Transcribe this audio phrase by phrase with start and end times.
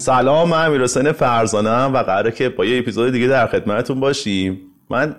[0.00, 4.60] سلام من امیر حسین فرزانم و قراره که با یه اپیزود دیگه در خدمتتون باشیم.
[4.90, 5.16] من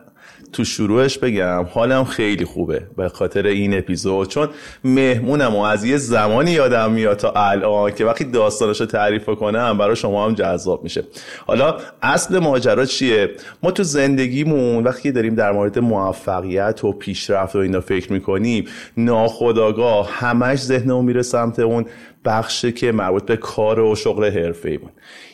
[0.53, 4.49] تو شروعش بگم حالم خیلی خوبه به خاطر این اپیزود چون
[4.83, 9.77] مهمونم و از یه زمانی یادم میاد تا الان که وقتی داستانش رو تعریف کنم
[9.77, 11.03] برای شما هم جذاب میشه.
[11.47, 13.29] حالا اصل ماجرا چیه؟
[13.63, 18.65] ما تو زندگیمون وقتی داریم در مورد موفقیت و پیشرفت و اینا فکر می‌کنیم
[18.97, 21.85] ناخداگاه همش ذهنمون میره سمت اون
[22.25, 24.91] بخشه که مربوط به کار و شغل حرفه بود.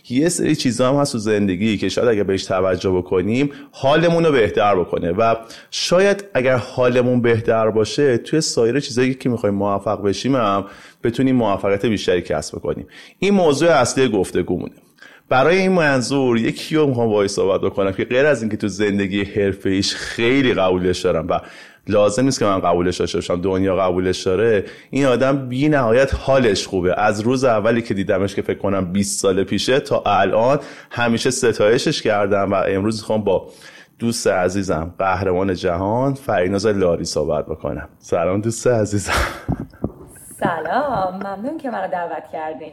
[0.10, 4.32] یه سری چیزا هم هست تو زندگی که شاید اگر بهش توجه بکنیم حالمون رو
[4.32, 5.36] بهتر بکنه و
[5.72, 10.66] شاید اگر حالمون بهتر باشه توی سایر چیزایی که می‌خوایم موفق بشیم هم
[11.04, 12.88] بتونیم موفقیت بیشتری کسب بکنیم
[13.20, 14.74] این موضوع اصلی گفتگومونه.
[15.30, 19.24] برای این منظور یکی رو می‌خوام باهاش صحبت بکنم که غیر از اینکه تو زندگی
[19.24, 21.40] حرفه ایش خیلی قبولش دارم و
[21.90, 24.66] لازم نیست که من قبولش داشته باشم دنیا قبولش داره.
[24.90, 27.00] این آدم بی نهایت حالش خوبه.
[27.00, 30.60] از روز اولی که دیدمش که فکر کنم 20 سال پیشه تا الان
[30.92, 33.50] همیشه ستایشش کردم و امروز می‌خوام با
[34.00, 37.90] دوست عزیزم قهرمان جهان فریناز لاری صحبت بکنم.
[38.00, 39.14] سلام دوست عزیزم.
[40.40, 41.16] سلام.
[41.16, 42.72] ممنون که منو دعوت کردین.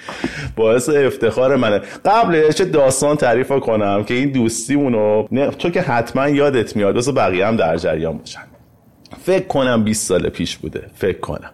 [0.56, 1.80] باعث افتخار منه.
[2.04, 5.26] قبل چه داستان تعریف کنم که این دوستیمونو
[5.58, 6.94] تو که حتما یادت میاد.
[6.94, 8.42] واسه بقیه هم در جریان باشن.
[9.22, 10.86] فکر کنم 20 سال پیش بوده.
[10.94, 11.50] فکر کنم.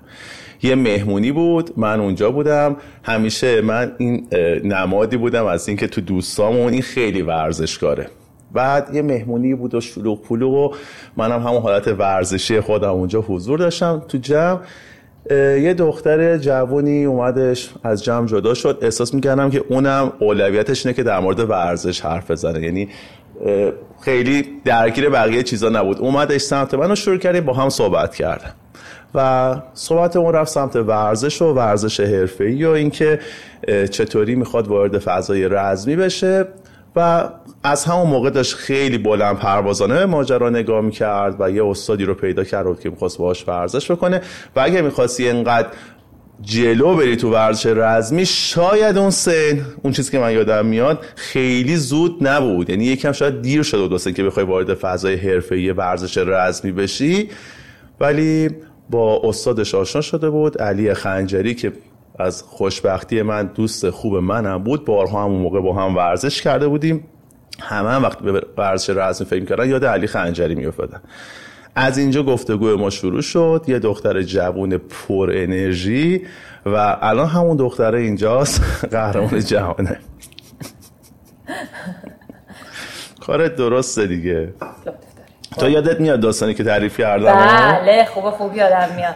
[0.63, 1.71] یه مهمونی بود.
[1.77, 2.77] من اونجا بودم.
[3.03, 4.29] همیشه من این
[4.65, 8.07] نمادی بودم از اینکه تو دوستامون این خیلی ورزشکاره.
[8.53, 10.75] بعد یه مهمونی بود و شلوغ پلوغ و
[11.17, 14.59] منم هم همون حالت ورزشی خودم اونجا حضور داشتم تو جمع.
[15.31, 18.79] یه دختر جوونی اومدش از جمع جدا شد.
[18.83, 22.63] احساس می‌کردم که اونم اولویتش اینه که در مورد ورزش حرف بزنه.
[22.63, 22.89] یعنی
[24.01, 25.99] خیلی درگیر بقیه چیزا نبود.
[25.99, 28.53] اومدش سمت من شروع کردیم با هم صحبت کردم
[29.15, 33.21] و صحبت اون رفت سمت ورزش و ورزش حرفه‌ای و اینکه
[33.91, 36.47] چطوری می‌خواد وارد فضای رزمی بشه.
[36.99, 37.29] و
[37.63, 42.45] از همون موقع داشت خیلی بلند پروازانه ماجرا نگاه می‌کرد و یه استادی رو پیدا
[42.45, 44.21] کرد که می‌خواست باهاش ورزش بکنه
[44.57, 45.69] و اگه می‌خواستی اینقدر
[46.43, 51.77] جلو بری تو ورزش رزمی شاید اون سن اون چیزی که من یادم میاد خیلی
[51.77, 52.71] زود نبود.
[52.71, 57.31] یعنی یکم شاید دیر شده بود که بخوای وارد فضای حرفه‌ای ورزش رزمی بشی.
[58.01, 58.51] ولی
[58.91, 61.73] با استادش آشنا شده بود علی خنجری که
[62.19, 64.85] از خوشبختی من دوست خوب منم بود.
[64.85, 67.05] بارها همون موقع با هم ورزش کرده بودیم.
[67.61, 71.01] همه هم وقتی به ورزش رزمی فکر کردن یاد علی خنجری میافتادن.
[71.75, 73.65] از اینجا گفتگو ما شروع شد.
[73.69, 76.27] یه دختر جوون پر انرژی
[76.67, 78.63] و الان همون دختره اینجاست
[78.93, 79.99] قهرمان جهانه.
[83.27, 84.55] کارت درسته دیگه.
[85.59, 89.15] تو یادت میاد داستانی که تعریف کردم؟ بله خوب خوب یادم میاد.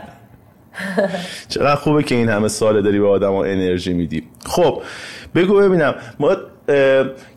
[1.49, 4.28] چقدر خوبه که این همه ساله داری به آدم انرژی میدی.
[4.47, 4.83] خب
[5.34, 6.37] بگو ببینم ما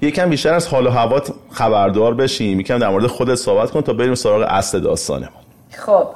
[0.01, 2.59] یکم بیشتر از حال و هوات خبردار بشیم.
[2.59, 5.29] یکم در مورد خودت صحبت کن تا بریم سراغ اصل داستانمون
[5.85, 6.07] خب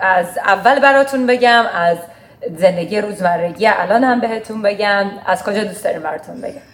[0.00, 1.98] از اول براتون بگم از
[2.56, 5.10] زندگی روزمرگی الان هم بهتون بگم.
[5.26, 6.71] از کجا دوست داریم براتون بگم؟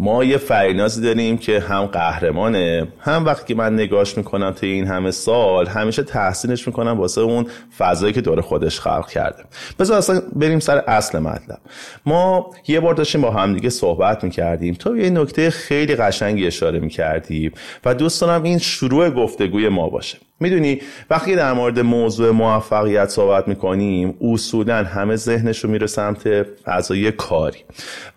[0.00, 4.86] ما یه فرینازی داریم که هم قهرمانه هم وقتی که من نگاش می‌کنم تا این
[4.86, 7.46] همه سال همیشه تحسینش می‌کنم واسه اون
[7.78, 9.44] فضایی که دور خودش خلق کرده.
[9.78, 11.58] بذار اصلا بریم سر اصل مطلب.
[12.06, 14.74] ما یه بار داشتیم با همدیگه صحبت می‌کردیم.
[14.74, 17.52] تو یه نکته خیلی قشنگی اشاره می‌کردیم
[17.84, 20.18] و دوست دارم این شروع گفتگوی ما باشه.
[20.40, 27.12] می‌دونی وقتی در مورد موضوع موفقیت صحبت می‌کنیم اصولا همه ذهنش رو میره سمت فضای
[27.12, 27.58] کاری.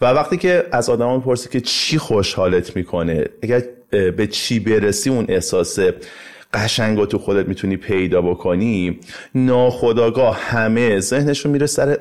[0.02, 5.26] و وقتی که از آدم پرسی که چی خوشحالت می‌کنه اگر به چی برسی اون
[5.30, 5.80] احساس
[6.54, 9.00] قشنگ تو خودت می‌تونی پیدا بکنی
[9.36, 11.98] ناخداگاه همه ذهنشون میره سر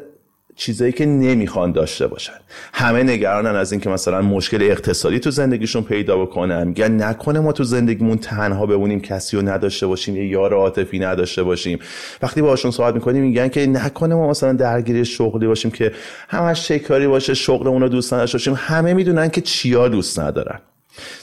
[0.60, 2.32] چیزایی که نمی‌خوان داشته باشن.
[2.72, 6.68] همه نگرانن از اینکه مثلا مشکل اقتصادی تو زندگیشون پیدا بکنن.
[6.68, 11.42] میگن نکنه ما تو زندگیمون تنها بمونیم کسی رو نداشته باشیم یه یار عاطفی نداشته
[11.42, 11.78] باشیم.
[12.22, 15.92] وقتی باهاشون صحبت می‌کنیم میگن که نکنه ما مثلا درگیری شغلی باشیم که
[16.28, 18.54] همش شکاری باشه شغلمون رو دوست نداشته باشیم.
[18.56, 20.60] همه می‌دونن که چیا دوست ندارن.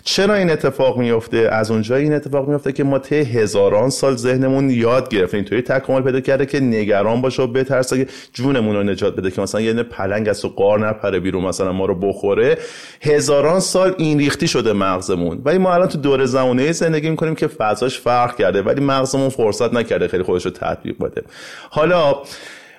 [0.04, 4.70] چرا این اتفاق میفته از اونجا این اتفاق میفته که ما طی هزاران سال ذهنمون
[4.70, 9.16] یاد گرفتیم اینطوری تکامل پیدا کرده که نگران باشه و بترسه که جونمون رو نجات
[9.16, 12.58] بده که مثلا یه پلنگ از تو قار نپره بیرون مثلا ما رو بخوره.
[13.02, 15.42] هزاران سال این ریختی شده مغزمون.
[15.46, 19.74] ولی ما الان تو دور زمانه زندگی می‌کنیم که فضاش فرق کرده ولی مغزمون فرصت
[19.74, 21.24] نکرده خیلی خودش رو تطبیق بده.
[21.70, 22.16] حالا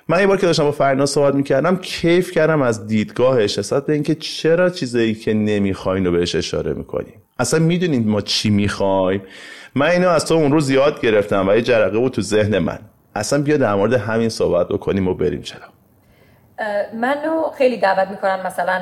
[0.09, 3.93] من یه بار که داشتم با فرنا صحبت می‌کردم کیف کردم از دیدگاهش حساب به
[3.93, 7.21] اینکه چرا چیزایی که نمی‌خواین رو بهش اشاره می‌کنیم.
[7.39, 9.21] اصلا می‌دونید ما چی می‌خوایم؟
[9.75, 12.79] من اینو از تو اون روز یاد گرفتم و یه جرقه بود تو ذهن من.
[13.15, 15.67] اصلا بیا در مورد همین صحبت بکنیم و بریم چرا
[16.93, 18.81] منو خیلی دعوت می‌کنم مثلا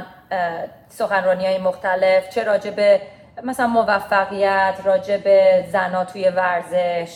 [0.89, 3.01] سخنرانی های مختلف چه راجع به
[3.43, 7.15] مثلا موفقیت راجع به زنا توی ورزش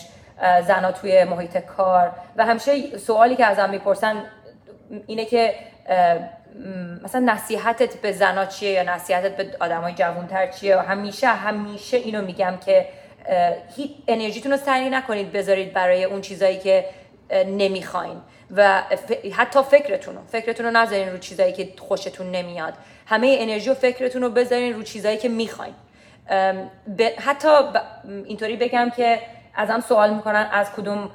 [0.66, 2.12] زنا توی محیط کار.
[2.36, 4.24] و همیشه سوالی که ازم می‌پرسن
[5.06, 5.54] اینه که
[7.04, 12.22] مثلا نصیحتت به زنا چیه یا نصیحتت به آدمای جوانتر چیه؟ و همیشه همیشه اینو
[12.22, 12.86] میگم که
[13.76, 16.84] هیچ انرژیتون رو سری نکنید بذارید برای اون چیزایی که
[17.46, 18.16] نمی‌خواین.
[18.56, 18.82] و
[19.32, 22.74] حتی فکرتون رو فکرتون رو نذارین رو چیزایی که خوشتون نمیاد.
[23.06, 25.74] همه انرژی و فکرتون رو بذارین رو چیزایی که می‌خواین.
[27.18, 27.48] حتی
[28.24, 29.18] اینطوری بگم که
[29.54, 31.10] ازم سوال می‌کنن از کدوم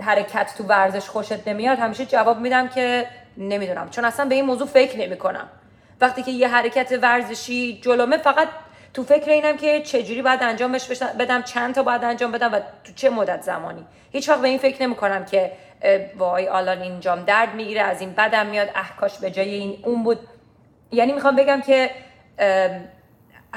[0.00, 1.78] حرکت تو ورزش خوشت نمیاد.
[1.78, 3.90] همیشه جواب میدم که نمی‌دونم.
[3.90, 5.48] چون اصلا به این موضوع فکر نمی‌کنم.
[6.00, 8.48] وقتی که یه حرکت ورزشی جلومه فقط
[8.94, 12.92] تو فکر اینم که چجوری باید انجامش بدم چند تا باید انجام بدم و تو
[12.96, 13.86] چه مدت زمانی.
[14.12, 15.52] هیچ وقت به این فکر نمی کنم که
[16.18, 20.18] وای آلان اینجام درد می‌گیره از این بدم میاد احکاش به جای این اون بود.
[20.92, 21.90] یعنی می‌خوام بگم که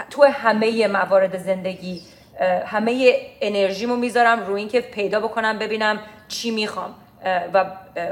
[0.09, 2.01] تو همه موارد زندگی
[2.65, 6.89] همه انرژیمو می‌ذارم روی اینکه پیدا بکنم ببینم چی می‌خوام
[7.53, 7.65] و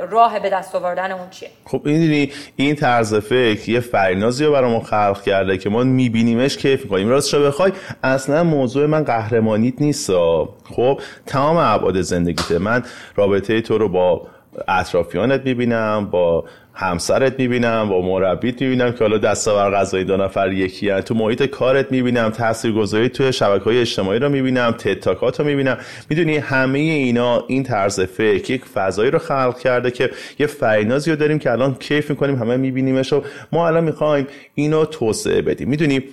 [0.09, 1.49] راه به دست آوردن اون چیه.
[1.65, 6.83] خب می‌دونی این طرز فکر یه فرنازی رو برامون خلق کرده که ما میبینیمش کیف
[6.83, 7.09] می‌کنیم.
[7.09, 7.71] راست شو بخوای
[8.03, 10.11] اصلا موضوع من قهرمانیت نیست
[10.75, 12.83] خب تمام ابعاد زندگیته من
[13.15, 14.27] رابطه تو رو با
[14.67, 16.45] اطرافیانت می‌بینم با
[16.79, 21.01] همسرت می‌بینم با مربیت می‌بینم که حالا دستاور غذایی دو نفر یکی هن.
[21.01, 25.77] تو محیط کارت می‌بینم تاثیرگذاری توی شبکه های اجتماعی رو می‌بینم تتاکات رو می‌بینم.
[26.09, 30.09] می‌دونی همه اینا این طرز فکر یک فضایی رو خلق کرده که
[30.39, 34.85] یه فرینازی رو داریم که الان کیف می‌کنیم همه میبینیمش و ما الان می‌خوایم اینو
[34.85, 35.69] توسعه بدیم.
[35.69, 36.03] می‌دونی؟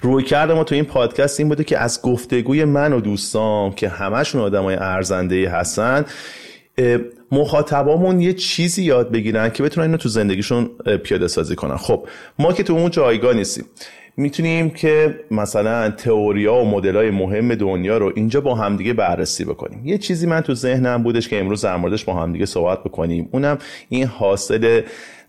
[0.00, 3.88] روی کرده ما تو این پادکست این بوده که از گفتگوی من و دوستام که
[3.88, 6.04] همشون آدمای ارزنده هستن
[7.32, 10.70] مخاطبامون یه چیزی یاد بگیرن که بتونن اینو تو زندگیشون
[11.04, 11.76] پیاده سازی کنن.
[11.76, 12.06] خب
[12.38, 13.64] ما که تو اون جایگاه نیستیم
[14.16, 19.86] می‌تونیم که مثلا تئوریا و مدل مهم دنیا رو اینجا با همدیگه بررسی بکنیم.
[19.86, 23.28] یه چیزی من تو ذهنم بودش که امروز در موردش با همدیگه صحبت بکنیم.
[23.32, 23.58] اونم
[23.88, 24.82] این حاصل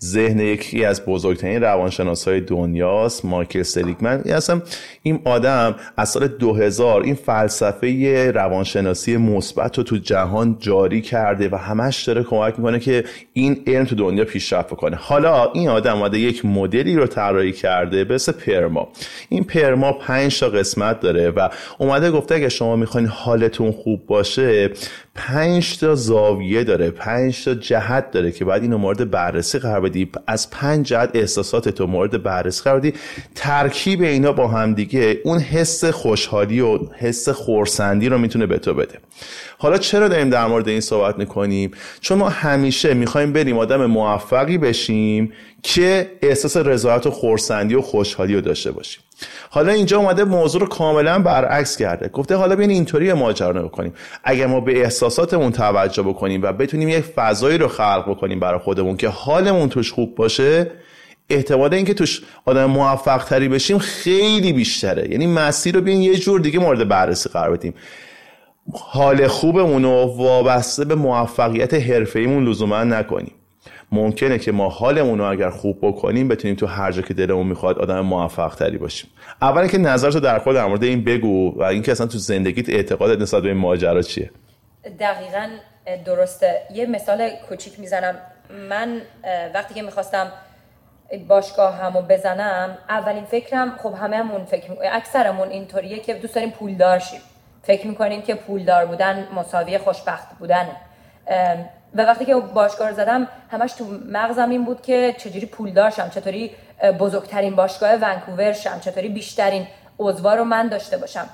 [0.03, 4.21] ذهن یکی از بزرگترین روانشناس های دنیاست مایکل سلیگمن.
[4.25, 4.61] اصلا
[5.03, 11.55] این آدم از سال 2000 این فلسفه روانشناسی مثبت رو تو جهان جاری کرده و
[11.55, 13.03] همش داره کمک می‌کنه که
[13.33, 14.95] این علم تو دنیا پیشرفت بکنه.
[14.95, 18.87] حالا این آدم اومده یک مدلی رو طراحی کرده به پرما.
[19.29, 24.69] این پرما 5 تا قسمت داره و اومده گفته اگه شما می‌خواین حالتون خوب باشه
[25.15, 30.09] پنج تا زاویه داره پنج تا جهت داره که باید اینو مورد بررسی قرار بدی.
[30.27, 32.93] از پنج جهت احساسات تو مورد بررسی قرار بدی.
[33.35, 38.73] ترکیب اینا با هم دیگه اون حس خوشحالی و حس خورسندی رو می‌تونه به تو
[38.73, 38.99] بده.
[39.57, 41.71] حالا چرا داریم در مورد این صحبت می‌کنیم؟
[42.01, 45.33] چون ما همیشه می‌خوایم بریم آدم موفقی بشیم
[45.63, 49.03] که احساس رضایت و خورسندی و خوشحالی رو داشته باشیم.
[49.49, 52.07] حالا اینجا اومده موضوع رو کاملا برعکس کرده.
[52.07, 53.93] گفته حالا بیاین اینطوری ماجرا بکنیم.
[54.23, 58.97] اگر ما به احساساتمون توجه بکنیم و بتونیم یک فضایی رو خلق بکنیم برای خودمون
[58.97, 60.71] که حالمون توش خوب باشه
[61.29, 65.11] احتمال اینکه توش آدم موفق تری بشیم خیلی بیشتره.
[65.11, 67.73] یعنی مسیر رو بیاین یه جور دیگه مورد بررسی قرار بدیم.
[68.73, 73.31] حال خوبمون رو وابسته به موفقیت حرفه‌ایمون لزوما نکنیم.
[73.93, 77.79] ممکنه که ما حالمون رو اگر خوب بکنیم بتونیم تو هر جا که دلمون می‌خواد
[77.79, 79.09] آدم موفق تری باشیم.
[79.41, 83.21] اولا که نظرتو در خود در مورد این بگو و اینکه اصلا تو زندگیت اعتقادت
[83.21, 84.31] نسبت به این ماجرا چیه؟
[84.99, 85.47] دقیقا
[86.05, 86.61] درسته.
[86.73, 88.15] یه مثال کوچیک می‌زنم.
[88.69, 89.01] من
[89.53, 90.27] وقتی که می‌خواستم
[91.27, 97.19] باشگاه همو بزنم اولین فکرم خب هممون فکر اکثرمون اینطوریه که دوست داریم پولدار شیم.
[97.63, 100.75] فکر می‌کنیم که پولدار بودن مساوی خوشبخت بودنه.
[101.95, 106.09] و وقتی که باشگاه رو زدم همش تو مغزم این بود که چجوری پولدار شم
[106.09, 106.51] چطوری
[106.99, 109.67] بزرگترین باشگاه ونکوور شم چطوری بیشترین
[109.99, 111.29] عضوا رو من داشته باشم.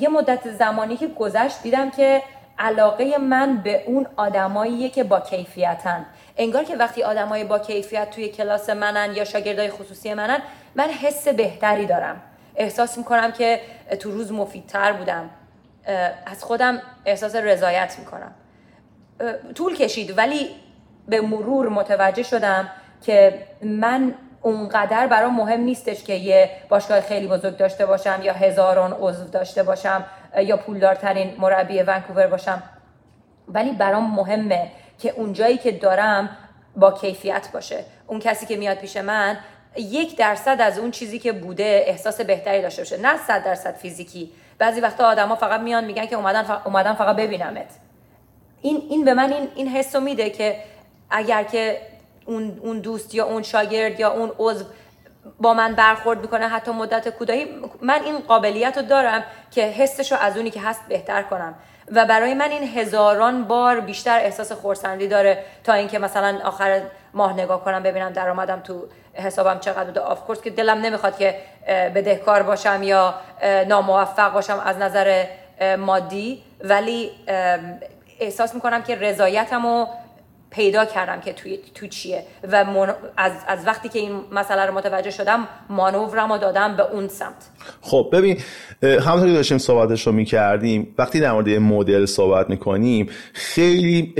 [0.00, 2.22] یه مدت زمانی که گذشت دیدم که
[2.58, 6.06] علاقه من به اون آدماییه که با کیفیتن.
[6.36, 10.38] انگار که وقتی آدمای با کیفیت توی کلاس منن یا شاگردای خصوصی منن
[10.74, 12.22] من حس بهتری دارم.
[12.56, 13.60] احساس می‌کنم که
[14.00, 15.30] تو روز مفیدتر بودم.
[16.26, 18.34] از خودم احساس رضایت می‌کنم.
[19.54, 20.18] طول کشید.
[20.18, 20.48] ولی
[21.08, 22.68] به مرور متوجه شدم
[23.02, 28.92] که من اونقدر برام مهم نیستش که یه باشگاه خیلی بزرگ داشته باشم یا هزاران
[29.00, 30.04] عضو داشته باشم
[30.38, 32.62] یا پولدارترین مربی ونکوور باشم.
[33.48, 36.36] ولی برام مهمه که اونجایی که دارم
[36.76, 37.84] با کیفیت باشه.
[38.06, 39.38] اون کسی که میاد پیش من
[39.76, 42.96] یک درصد از اون چیزی که بوده احساس بهتری داشته باشه.
[42.96, 44.32] نه صد درصد فیزیکی.
[44.58, 47.83] بعضی وقتا آدما فقط میان میگن که اومدن اومدن فقط ببینمت.
[48.64, 50.56] این این به من این این حسو میده که
[51.10, 51.78] اگر که
[52.26, 54.64] اون, اون دوست یا اون شاگرد یا اون عضو
[55.40, 57.46] با من برخورد می‌کنه حتی مدت کوتاهی
[57.80, 61.54] من این قابلیت رو دارم که حسش رو از اونی که هست بهتر کنم.
[61.92, 66.82] و برای من این هزاران بار بیشتر احساس خورسندی داره تا اینکه مثلا آخر
[67.14, 70.00] ماه نگاه کنم ببینم درآمدم تو حسابم چقدر بوده.
[70.00, 73.14] آف کورس که دلم نمی‌خواد که بدهکار باشم یا
[73.68, 75.24] ناموفق باشم از نظر
[75.78, 76.42] مادی.
[76.60, 77.10] ولی
[78.20, 79.86] احساس می‌کنم که رضایتم
[80.50, 82.22] پیدا کردم که توی تو چیه.
[82.52, 82.64] و
[83.16, 87.50] از, از وقتی که این مسئله رو متوجه شدم مانورم رو دادم به اون سمت.
[87.80, 88.38] خب ببین
[88.82, 94.14] همونطور که داشتیم صحبتش رو می‌کردیم وقتی در مورد مدل صحبت می‌کنیم خیلی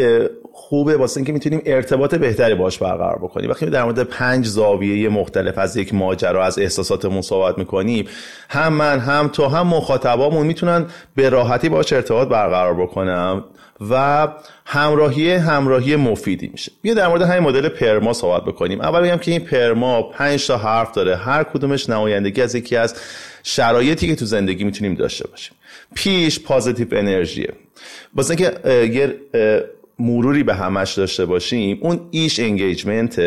[0.68, 3.50] خوبه واسه اینکه می‌تونیم ارتباط بهتری باش برقرار بکنیم.
[3.50, 8.08] وقتی در مورد پنج زاویه مختلف از یک ماجرا از احساساتمون صحبت می‌کنیم
[8.48, 13.44] هم من هم تو هم مخاطبامون می‌تونن به راحتی باش ارتباط برقرار بکنم
[13.90, 14.28] و
[14.66, 16.72] همراهی همراهی مفیدی میشه.
[16.82, 18.80] بیا در مورد همین مدل پرما صحبت بکنیم.
[18.80, 21.16] اول بگم که این پرما پنج تا حرف داره.
[21.16, 22.94] هر کدومش نمایندگی از یکی از
[23.42, 25.54] شرایطی که تو زندگی می‌تونیم داشته باشیم.
[25.94, 27.52] P ش positive energy ه
[28.14, 29.14] واسه اینکه یه
[29.98, 33.22] مروری به همش داشته باشیم اون E ش engagement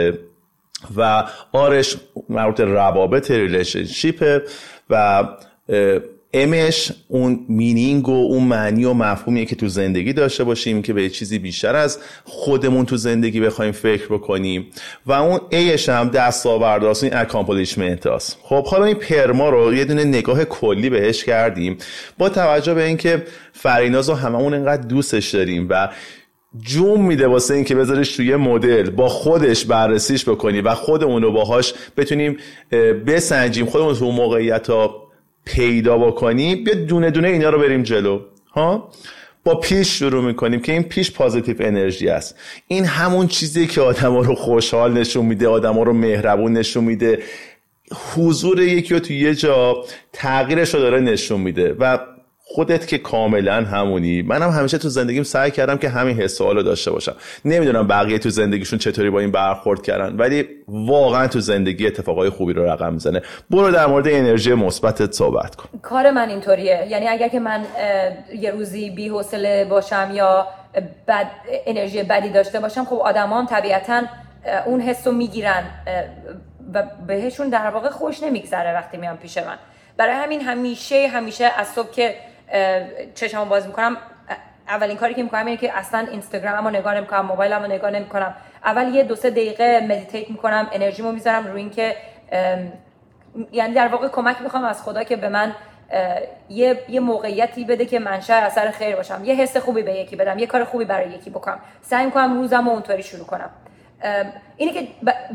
[0.98, 1.96] و R ش
[2.30, 4.42] مربوط روابط relationship
[4.90, 5.24] و
[6.34, 10.94] M ش اون meaning و اون معنی و مفهومیه که تو زندگی داشته باشیم که
[10.94, 14.68] به چیزی بیشتر از خودمون تو زندگی بخوایم فکر بکنیم.
[15.06, 19.74] و اون A ش هم دستاورد هست این accomplishment هست خب حالا این PERMA رو
[19.74, 21.78] یه دونه نگاه کلی بهش کردیم.
[22.18, 25.90] با توجه به اینکه فریناز رو هممون اینقدر دوستش داریم و
[26.62, 28.90] جوم میده واسه اینکه بذارش توی مدل.
[28.90, 32.38] با خودش بررسیش بکنی و خودمون رو باهاش بتونیم
[33.08, 35.08] بسنجیم خودمون تو موقعیت ها
[35.46, 36.64] پیدا بکنیم.
[36.64, 38.20] بیا دونه دونه اینا رو بریم جلو.
[38.54, 38.92] ها؟
[39.44, 42.36] با پیش شروع می‌کنیم که این پیش پازیتیو انرژی است.
[42.68, 47.20] این همون چیزی که آدما رو خوشحال نشون میده آدما رو مهربون نشون میده.
[48.16, 49.84] حضور یکی رو تو یه جا
[50.14, 51.76] تغییرش رو داره نشون میده.
[51.80, 52.00] و
[52.50, 54.22] خودت که کاملا همونی.
[54.22, 57.16] منم هم همیشه تو زندگیم سعی کردم که همین حس رو داشته باشم.
[57.46, 62.54] نمی‌دونم بقیه تو زندگیشون چطوری با این برخورد کردن ولی واقعا تو زندگی اتفاقای خوبی
[62.54, 63.22] رو رقم می‌زنه.
[63.50, 65.80] برو در مورد انرژی مثبتت صحبت کن.
[65.82, 66.88] کار من اینطوریه.
[66.90, 67.66] یعنی اگر که من
[68.40, 70.48] یه روزی بی حوصله باشم یا
[71.08, 71.28] بد
[71.66, 74.02] انرژی بدی داشته باشم خب آدمام طبیعتا
[74.66, 75.64] اون حس رو می‌گیرن
[76.74, 79.58] و بهشون در واقع خوش نمیگذره وقتی میان پیش من.
[79.98, 82.16] برای همین همیشه همیشه از صبح که
[83.16, 83.98] چشمو باز می‌کنم.
[84.68, 88.36] اولین کاری که می‌کنم اینه که اصلا اینستاگراممو نگاه نمی‌کنم موبایلمو نگاه نمی‌کنم.
[88.66, 91.96] اول یه دو سه دقیقه مدیتیت می‌کنم انرژیمو می‌ذارم روی اینکه
[93.52, 95.56] یعنی در واقع کمک می‌خوام از خدا که به من
[96.50, 99.22] یه،, یه موقعیتی بده که منشأ اثر خیر باشم.
[99.26, 101.60] یه حس خوبی به یکی بدم یه کار خوبی برای یکی بکنم.
[101.82, 103.50] سعی می‌کنم روزم اونطوری شروع کنم.
[104.58, 104.88] اینه که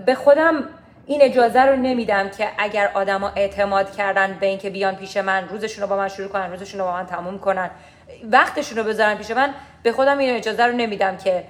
[0.06, 0.64] به خودم
[1.06, 5.82] این اجازه رو نمیدم که اگر آدما اعتماد کردن به اینکه بیان پیش من روزشون
[5.82, 7.70] رو با من شروع کنن روزشون رو با من تموم کنن
[8.30, 11.44] وقتشون رو بذارن پیش من به خودم این اجازه رو نمیدم که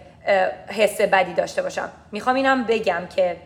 [0.68, 1.88] حس بدی داشته باشم.
[2.12, 3.36] می‌خوام اینم بگم که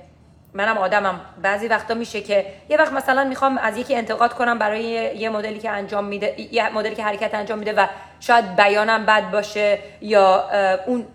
[0.55, 1.21] منم آدمم.
[1.43, 4.85] بعضی وقتا میشه که یه وقت مثلا می‌خوام از یکی انتقاد کنم برای
[5.17, 7.87] یه مدلی که انجام میده یه مدلی که حرکت انجام میده و
[8.21, 10.51] شاید بیانم بد باشه یا
[10.87, 11.07] اون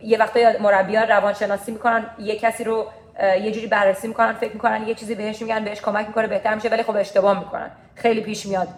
[0.00, 2.86] یه وقتا مربیان روانشناسی می‌کنن یه کسی رو
[3.42, 6.68] یه جوری بررسی می‌کنن فکر می‌کنن یه چیزی بهش میگن بهش کمک می‌کنه بهتر میشه
[6.68, 7.70] ولی خب اشتباه می‌کنن.
[7.94, 8.68] خیلی پیش میاد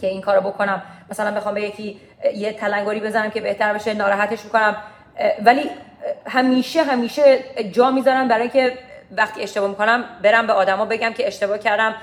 [0.00, 0.82] که این کارو بکنم.
[1.10, 2.00] مثلا بخوام به یکی
[2.34, 4.76] یه تلنگری بزنم که بهتر بشه ناراحتش می‌کنم.
[5.44, 5.70] ولی
[6.26, 7.38] همیشه همیشه
[7.72, 8.78] جا می‌ذارم برای که
[9.16, 11.94] وقتی اشتباه می‌کنم برم به آدما بگم که اشتباه کردم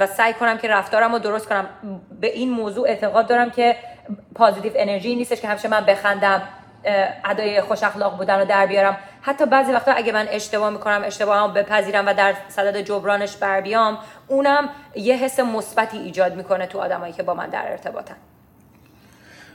[0.00, 1.66] و سعی کنم که رفتارم رو درست کنم.
[2.20, 3.76] به این موضوع اعتقاد دارم که
[4.34, 6.42] پازیتیو انرژی نیستش که همیشه من بخندم.
[7.24, 8.96] ادای خوش اخلاق بودن رو در بیارم.
[9.20, 13.98] حتی بعضی وقتا اگه من اشتباه می‌کنم اشتباهمو بپذیرم و در صدد جبرانش بر بیام
[14.28, 18.16] اونم یه حس مثبتی ایجاد می‌کنه تو آدمایی که با من در ارتباطن.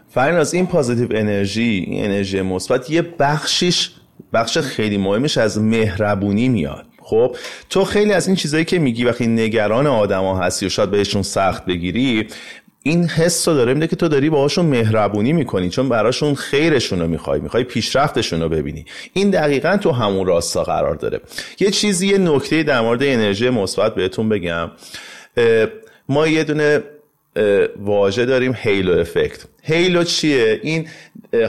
[0.10, 3.92] فرناز این پازیتیو انرژی این انرژی مثبت یه بخشیش
[4.34, 6.86] بخش خیلی مهمش از مهربونی میاد.
[7.02, 7.36] خب
[7.70, 11.66] تو خیلی از این چیزایی که میگی وقتی نگران آدما هستی و شاید بهشون سخت
[11.66, 12.28] بگیری
[12.84, 17.08] این حس رو داره میده که تو داری باهاشون مهربونی می‌کنی چون براشون خیرشون رو
[17.08, 18.86] می‌خوای می‌خوای پیشرفتشون رو ببینی.
[19.14, 21.20] این دقیقا تو همون راستا قرار داره.
[21.60, 24.72] یه چیزی یه نکته در مورد انرژی مثبت بهتون بگم.
[26.10, 26.84] ما یه دونه
[27.80, 29.44] واژه داریم هیلو افکت.
[29.64, 30.88] هیلو چیه؟ این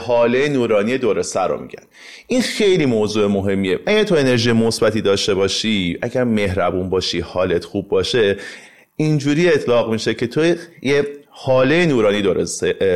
[0.00, 1.82] حاله نورانی دور سر رو میگن.
[2.26, 3.80] این خیلی موضوع مهمیه.
[3.86, 8.36] اگه تو انرژی مثبتی داشته باشی اگر مهربون باشی حالت خوب باشه
[8.96, 12.44] اینجوری اطلاق میشه که تو یه حاله نورانی دور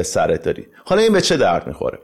[0.02, 0.66] سرت داری.
[0.84, 1.98] حالا این به چه درد می‌خوره؟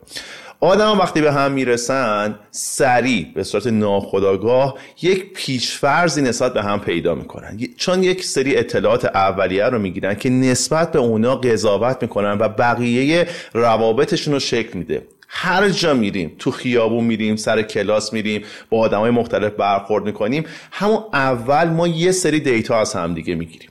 [0.60, 7.14] آدم وقتی به هم می‌رسن سریع به صورت ناخودآگاه یک پیشفرزی نسبت به هم پیدا
[7.14, 7.58] می‌کنن.
[7.76, 13.26] چون یک سری اطلاعات اولیه رو می‌گیرن که نسبت به اونا قضاوت می‌کنن و بقیه
[13.52, 15.06] روابطشون رو شکل میده.
[15.28, 20.98] هر جا میریم تو خیابون میریم سر کلاس میریم با آدمای مختلف برخورد می‌کنیم همون
[21.12, 23.70] اول ما یه سری دیتا از هم دیگه می‌گیریم.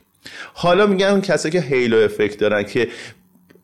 [0.54, 2.88] حالا میگن کسایی که هیلو افکت دارن که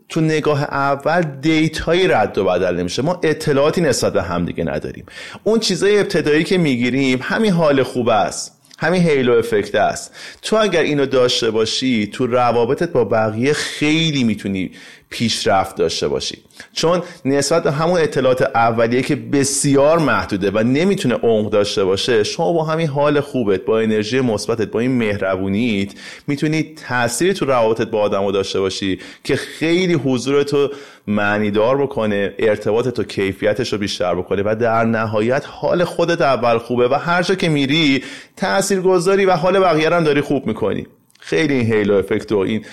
[0.09, 3.03] تو نگاه اول دیتایی رد و بدل نمیشه.
[3.03, 5.07] ما اطلاعاتی نسبت به همدیگه نداریم.
[5.45, 8.60] اون چیزای ابتدایی که می‌گیریم همین حال خوب است.
[8.81, 10.15] همین هیلو افکت است.
[10.43, 14.71] تو اگر اینو داشته باشی تو روابطت با بقیه خیلی می‌تونی
[15.11, 16.39] پیشرفت داشته باشی.
[16.73, 22.53] چون نسبت به همون اطلاعات اولیه که بسیار محدوده و نمی‌تونه عمق داشته باشه شما
[22.53, 25.93] با همین حال خوبت با انرژی مثبتت با این مهربونیت
[26.27, 30.71] می‌تونی تأثیری تو روابطت با آدمو داشته باشی که خیلی حضورتو
[31.11, 36.89] معنیدار بکنه ارتباطت و کیفیتش رو بیشتر بکنه و در نهایت حال خودت اول خوبه
[36.89, 38.05] و هر جا که میری
[38.37, 40.87] تأثیر گذاری و حال بقیه هم داری خوب می‌کنی.
[41.21, 42.65] خیلی این halo effect و این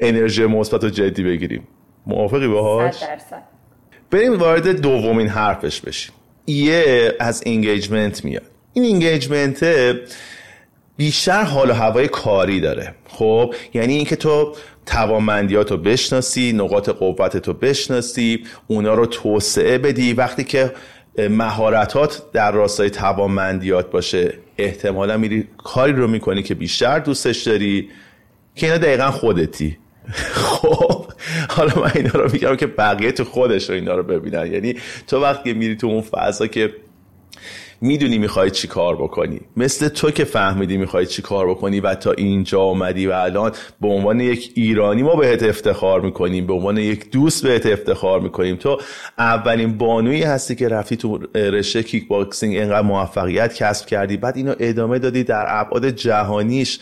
[0.00, 1.68] انرژی مثبت و جدی بگیریم
[2.06, 2.94] موافقی باهاش؟
[4.10, 6.14] بریم وارد دومین حرفش بشیم.
[6.46, 8.42] E از engagement میاد.
[8.72, 9.64] این engagement
[10.96, 12.94] بیشتر حال و هوای کاری داره.
[13.08, 14.54] خب یعنی اینکه تو
[14.86, 20.12] توانمندیات رو بشناسی نقاط قوتت رو بشناسی اونا رو توسعه بدی.
[20.12, 20.72] وقتی که
[21.18, 27.88] مهارتات در راستای توانمندیات باشه احتمالا میری کاری رو می‌کنی که بیشتر دوستش داری
[28.54, 29.78] که اینا دقیقا خودتی.
[30.44, 31.06] خب
[31.48, 34.52] حالا من اینا رو میگم که بقیه تو خودش رو اینا رو ببینن.
[34.52, 36.74] یعنی تو وقتی میری تو اون فضا که
[37.82, 39.40] می‌دونی می‌خوای چی کار بکنی.
[39.56, 43.88] مثل تو که فهمیدی می‌خوای چی کار بکنی و تا اینجا آمدی و الان به
[43.88, 48.56] عنوان یک ایرانی ما بهت افتخار می‌کنیم به عنوان یک دوست بهت افتخار می‌کنیم.
[48.56, 48.78] تو
[49.18, 54.54] اولین بانویی هستی که رفتی تو رشته کیک باکسینگ اینقدر موفقیت کسب کردی بعد اینو
[54.58, 56.80] ادامه دادی در ابعاد جهانیش.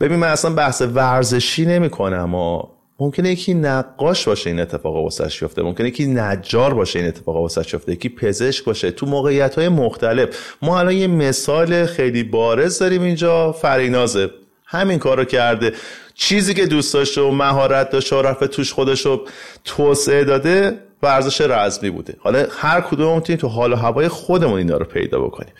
[0.00, 2.62] ببین من اصلا بحث ورزشی نمی کنم و
[3.00, 5.62] ممکنه یکی نقاش باشه این اتفاق واسش بیفته.
[5.62, 7.92] ممکنه یکی نجار باشه این اتفاق واسش بیفته.
[7.92, 8.90] یکی پزشک باشه.
[8.90, 10.54] تو موقعیت های مختلف.
[10.62, 13.52] ما الان یه مثال خیلی بارز داریم اینجا.
[13.52, 14.30] فرینازه
[14.66, 15.72] همین کارو کرده.
[16.14, 19.28] چیزی که دوست داشته و مهارت داشته و رفت توش خودش رو
[19.64, 22.16] توسعه داده ورزش رزمی بوده.
[22.18, 25.52] حالا هر کدوم می‌تونیم تو حال و هوای خودمون اینا رو پیدا بکنیم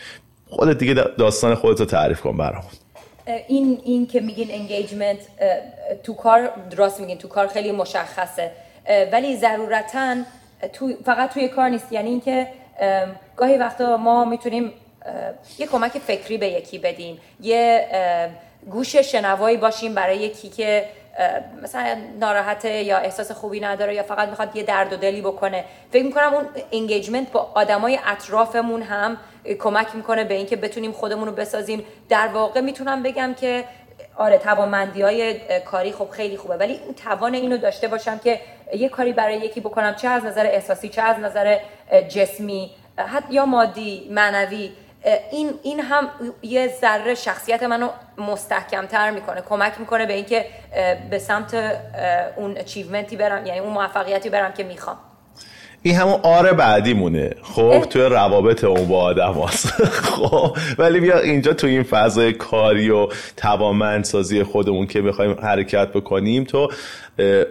[0.46, 2.70] خودت دیگه داستان خودت تعریف کن برامون.
[3.26, 5.18] این این که میگین انگیجمنت
[6.02, 8.50] تو کار درست میگین تو کار خیلی مشخصه.
[9.12, 10.16] ولی ضرورتا
[10.72, 11.92] تو فقط توی کار نیست.
[11.92, 12.46] یعنی اینکه
[13.36, 14.72] گاهی وقتا ما می‌تونیم
[15.58, 17.18] یه کمک فکری به یکی بدیم.
[17.40, 17.86] یه
[18.70, 20.84] گوش شنوایی باشیم برای یکی که
[21.62, 25.64] مثلا ناراحته یا احساس خوبی نداره یا فقط می‌خواد یه درد و دلی بکنه.
[25.92, 29.16] فکر می‌کنم اون انگیجمنت با آدمای اطرافمون هم
[29.58, 31.84] کمک می‌کنه به اینکه بتونیم خودمون رو بسازیم.
[32.08, 33.64] در واقع می‌تونم بگم که
[34.16, 38.40] آره توانمندی های کاری خب خیلی خوبه ولی اون توان اینو داشته باشم که
[38.74, 41.58] یه کاری برای یکی بکنم چه از نظر احساسی چه از نظر
[42.08, 44.72] جسمی حتی یا مادی معنوی
[45.30, 46.08] این این هم
[46.42, 47.88] یه ذره شخصیت منو
[48.18, 50.44] مستحکمتر می‌کنه کمک می‌کنه به اینکه
[51.10, 51.54] به سمت
[52.36, 54.96] اون اچیومنتی برم یعنی اون موفقیتی برم که می‌خوام.
[55.82, 59.66] این همون آره بعدی مونه خب توی روابط اون با آدم هست.
[60.12, 66.44] خب ولی بیا اینجا تو این فضای کاری و توانمندسازی خودمون که بخوایم حرکت بکنیم
[66.44, 66.68] تو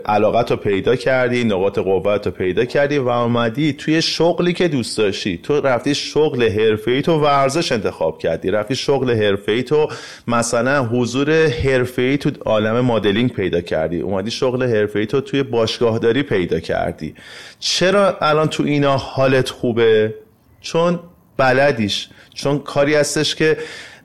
[0.05, 4.97] علاقت رو پیدا کردی نقاط قوت رو پیدا کردی و آمدی توی شغلی که دوست
[4.97, 5.37] داشتی.
[5.37, 6.41] تو رفتی شغل
[6.87, 8.51] ای تو ورزش انتخاب کردی.
[8.51, 9.87] رفتی شغل ای تو
[10.27, 11.29] مثلا حضور
[11.97, 13.99] ای تو عالم مدلینگ پیدا کردی.
[13.99, 14.61] اومدی شغل
[14.95, 17.15] ای تو توی باشگاهداری پیدا کردی.
[17.59, 20.13] چرا الان تو اینا حالت خوبه؟
[20.61, 20.99] چون
[21.37, 22.09] بلدیش.
[22.33, 23.57] چون کاری هستش که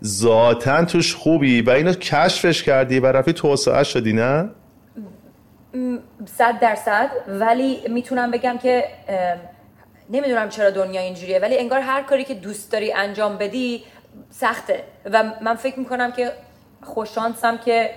[0.05, 4.51] ذاتا توش خوبی و اینو کشفش کردی و رفتی توسعه شدی نه؟
[6.27, 8.85] صد درصد ولی می‌تونم بگم که
[10.11, 13.85] نمی‌دونم چرا دنیا اینجوریه ولی انگار هر کاری که دوست داری انجام بدی
[14.31, 14.85] سخته.
[15.05, 16.33] و من فکر می‌کنم که
[16.83, 17.91] خوششانسم که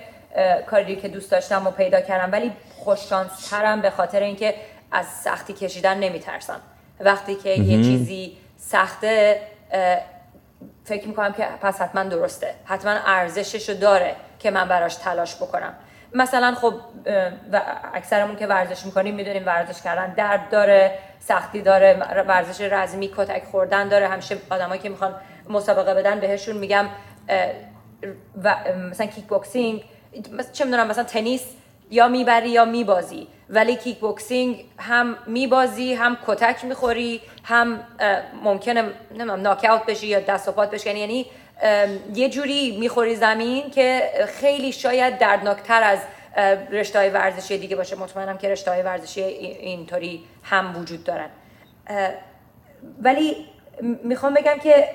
[0.66, 4.54] کاری که دوست داشتم و پیدا کردم ولی خوششانس ترم به خاطر اینکه
[4.92, 6.60] از سختی کشیدن نمیترسم.
[7.00, 9.40] وقتی که یه چیزی سخته
[10.84, 12.54] فکر می‌کنم که پس حتما درسته.
[12.64, 15.74] حتما ارزشش داره که من براش تلاش بکنم.
[16.14, 16.74] مثلا خب
[17.52, 17.60] و
[17.94, 21.96] اکثرمون که ورزش می‌کنیم می‌دونیم ورزش کردن درد داره سختی داره
[22.28, 24.08] ورزش رزمی کتک خوردن داره.
[24.08, 25.14] همیشه آدمایی که می‌خوان
[25.48, 26.86] مسابقه بدن بهشون میگم
[28.44, 28.56] و
[28.90, 29.84] مثلا کیک بوکسینگ
[30.52, 31.44] چه می‌دونم مثلا تنیس
[31.90, 33.28] یا می‌بری یا میبازی.
[33.50, 37.80] ولی کیک بوکسینگ هم میبازی هم کتک می‌خوری هم
[38.42, 41.00] ممکنه نمیم ناکاوت بشی یا دست و پات بشکنی.
[41.00, 41.26] یعنی
[42.14, 45.98] یه جوری می‌خوری زمین که خیلی شاید دردناکتر از
[46.70, 47.96] رشته های ورزشی دیگه باشه.
[47.96, 51.28] مطمئنم که رشته های ورزشی اینطوری هم وجود دارن.
[53.02, 53.46] ولی
[53.80, 54.88] می‌خوام بگم که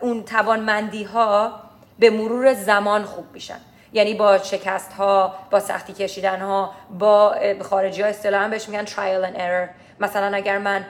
[0.00, 1.60] اون توانمندی ها
[1.98, 3.60] به مرور زمان خوب میشن.
[3.92, 9.24] یعنی با شکست ها با سختی کشیدن ها با خارجی ها اصطلاحا بهش میگن trial
[9.24, 9.68] and error.
[10.00, 10.84] مثلا اگر من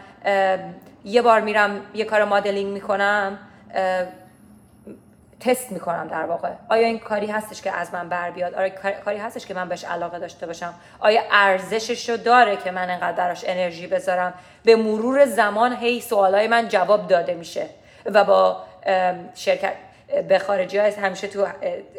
[1.04, 3.38] یه بار میرم یه کار مدلینگ می‌کنم
[5.40, 6.50] تست می‌کنم در واقع.
[6.68, 8.68] آیا این کاری هستش که از من بر بیاد؟ آیا
[9.04, 10.74] کاری هستش که من بهش علاقه داشته باشم.
[11.00, 16.48] آیا ارزشش رو داره که من انقدر براش انرژی بذارم؟ به مرور زمان هی سوالای
[16.48, 17.66] من جواب داده میشه
[18.06, 18.62] و با
[19.34, 19.72] شرکت
[20.28, 21.46] به خارجی ها همیشه تو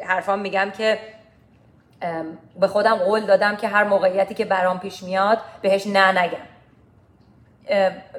[0.07, 0.99] حرفام میگم که
[2.59, 6.50] به خودم قول دادم که هر موقعیتی که برام پیش میاد بهش نه نگم.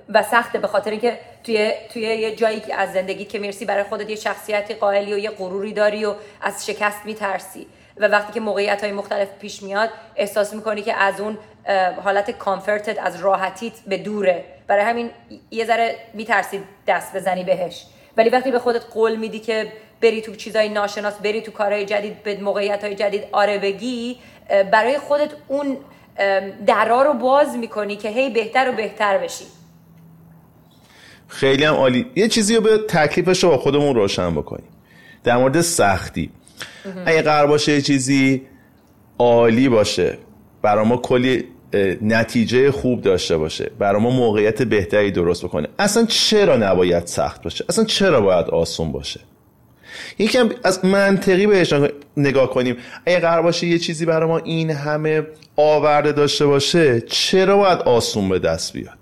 [0.09, 4.11] و سخته به خاطر اینکه توی توی یه جایی از زندگی که می‌رسی برای خودت
[4.11, 7.67] یه شخصیتی قائلی و یه غروری داری و از شکست میترسی.
[7.97, 11.39] و وقتی که موقعیت های مختلف پیش میاد احساس می‌کنی که از اون
[12.05, 14.45] حالت کامفرتت از راحتیت به دوره.
[14.67, 15.11] برای همین
[15.51, 17.87] یه ذره میترسی دست بزنی بهش.
[18.17, 22.23] ولی وقتی به خودت قول میدی که بری تو چیزای ناشناس بری تو کارهای جدید
[22.23, 24.19] به موقعیت های جدید آره بگی
[24.73, 25.77] برای خودت اون
[26.67, 29.45] درا رو باز می‌کنی که هی بهتر و بهتر بشی.
[31.29, 32.07] خیلی هم عالی.
[32.17, 34.69] یه چیزی رو به تکلیفش رو با خودمون روشن بکنیم.
[35.25, 36.31] در مورد سختی.
[37.07, 38.43] اگه قرار باشه یه چیزی
[39.19, 40.19] عالی باشه
[40.63, 41.45] برای ما کلی
[42.03, 45.69] نتیجه خوب داشته باشه برای ما موقعیت بهتری درست بکنه.
[45.79, 49.21] اصلا چرا نباید سخت باشه؟ اصلا چرا باید آسون باشه؟
[50.19, 51.75] یکم از منطقی بهش
[52.17, 52.77] نگاه کنیم.
[53.07, 55.23] اگه قرار باشه یه چیزی برای ما این همه
[55.57, 58.99] آورده داشته باشه چرا باید آسون به دست بیاد؟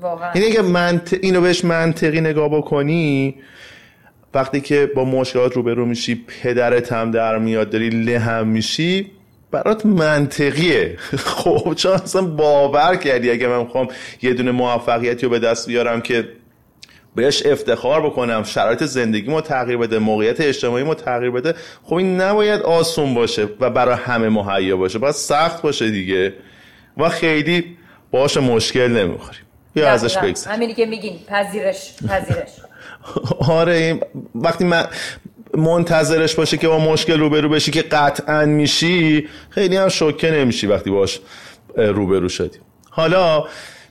[0.00, 0.32] واقعا.
[0.34, 1.14] یعنی اگه منط...
[1.22, 3.34] اینو بهش منطقی نگاه بکنی
[4.34, 9.10] وقتی که با مشکلات روبرو میشی پدرت هم در میاد داری لهم میشی
[9.50, 10.96] برات منطقیه.
[11.16, 13.88] خب چون اصلا باور کردی اگه من می‌خوام
[14.22, 16.28] یه دونه موفقیتی رو به دست بیارم که
[17.14, 22.20] بهش افتخار بکنم شرایط زندگی ما تغییر بده موقعیت اجتماعی ما تغییر بده خب این
[22.20, 26.34] نباید آسون باشه و برای همه مهیا باشه باید سخت باشه دیگه
[26.96, 27.76] و خیلی
[28.10, 29.40] باش مشکل نمی‌خوریم.
[29.76, 32.48] یا ازش بگذریم همینی که میگین پذیرش پذیرش.
[33.60, 34.00] آره این
[34.34, 34.86] وقتی من
[35.54, 40.90] منتظرش باشه که با مشکل روبرو بشی که قطعا میشی خیلی هم شوکه نمیشی وقتی
[40.90, 41.20] باش
[41.76, 42.58] روبرو شدی.
[42.90, 43.44] حالا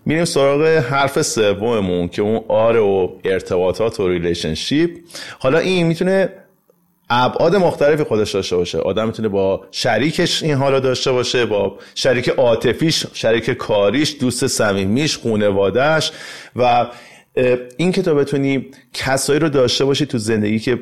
[0.07, 4.97] میریم سراغ حرف سوممون که اون R و ارتباطات و relationship
[5.39, 6.29] حالا این می‌تونه
[7.09, 8.77] ابعاد مختلفی خودش داشته باشه.
[8.77, 15.17] آدم می‌تونه با شریکش این حالا داشته باشه با شریک عاطفیش شریک کاریش دوست صمیمیش
[15.17, 16.11] خانوادهش
[16.55, 16.87] و
[17.77, 20.79] این که تو بتونی کسایی رو داشته باشی تو زندگی که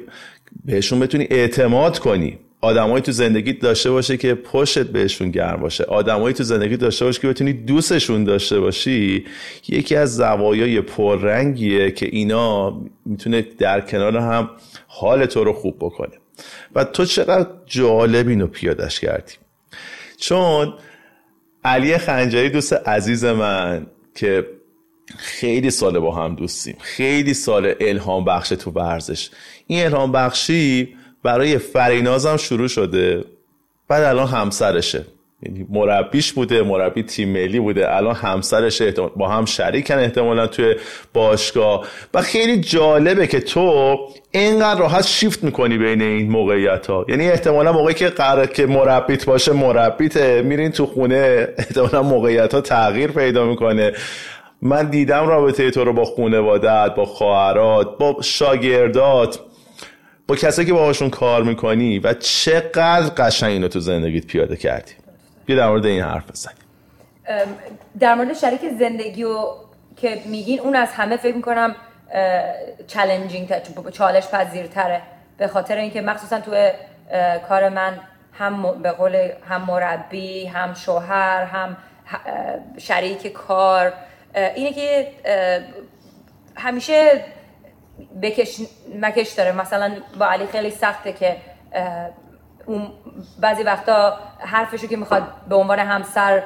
[0.66, 2.40] بهشون بتونی اعتماد کنی.
[2.62, 5.84] آدمایی تو زندگی داشته باشه که پشت بهشون گرم باشه.
[5.84, 9.26] آدمایی تو زندگی داشته باشه که بتونی دوستشون داشته باشی
[9.68, 14.50] یکی از زوایای پررنگیه که اینا می‌تونه در کنار هم
[14.88, 16.16] حال تو رو خوب بکنه.
[16.76, 19.34] و تو چقدر جالب اینو پیادش کردی.
[20.18, 20.74] چون
[21.64, 24.46] علی خنجری دوست عزیز من که
[25.18, 29.30] خیلی سال با هم دوستیم خیلی سال الهام بخش تو ورزش.
[29.68, 33.24] این الهام بخشی برای فرینازم شروع شده.
[33.88, 35.06] بعد الان همسرشه.
[35.44, 37.96] یعنی مربیش بوده مربی تیم ملی بوده.
[37.96, 40.76] الان همسرشه با هم شریکن احتمالا توی
[41.14, 41.86] باشگاه.
[42.14, 43.98] و خیلی جالبه که تو
[44.32, 49.26] اینقدر راحت شیفت می‌کنی بین این موقعیت ها یعنی احتمالا موقعی که قرار که مربیت
[49.26, 53.92] باشه مربیته میرین تو خونه احتمالا موقعیت ها تغییر پیدا می‌کنه.
[54.62, 59.40] من دیدم رابطه تو رو با خونوادت با خواهرات با شاگردات.
[60.28, 64.92] با کسایی که باهاشون کار می‌کنی و چقدر قشنگ اینو تو زندگیت پیاده کردی.
[65.46, 66.58] بیا در مورد این حرف بزنیم.
[68.00, 69.48] در مورد شریک زندگی و
[69.98, 71.76] که میگین اون از همه فکر می‌کنم
[72.88, 73.54] چالنجینگ
[73.92, 75.02] چالش پذیرتره
[75.38, 76.70] به خاطر اینکه مخصوصا تو
[77.50, 78.00] کار من
[78.34, 81.78] هم به قول هم مربی هم شوهر هم
[82.78, 83.94] شریک کار
[84.56, 85.08] اینه که
[86.56, 87.24] همیشه
[88.22, 88.62] بکش
[89.02, 89.52] مکش داره.
[89.52, 91.36] مثلا با علی خیلی سخته که
[92.66, 92.92] اون
[93.40, 96.44] بعضی وقتا حرفشو که می‌خواد به عنوان همسر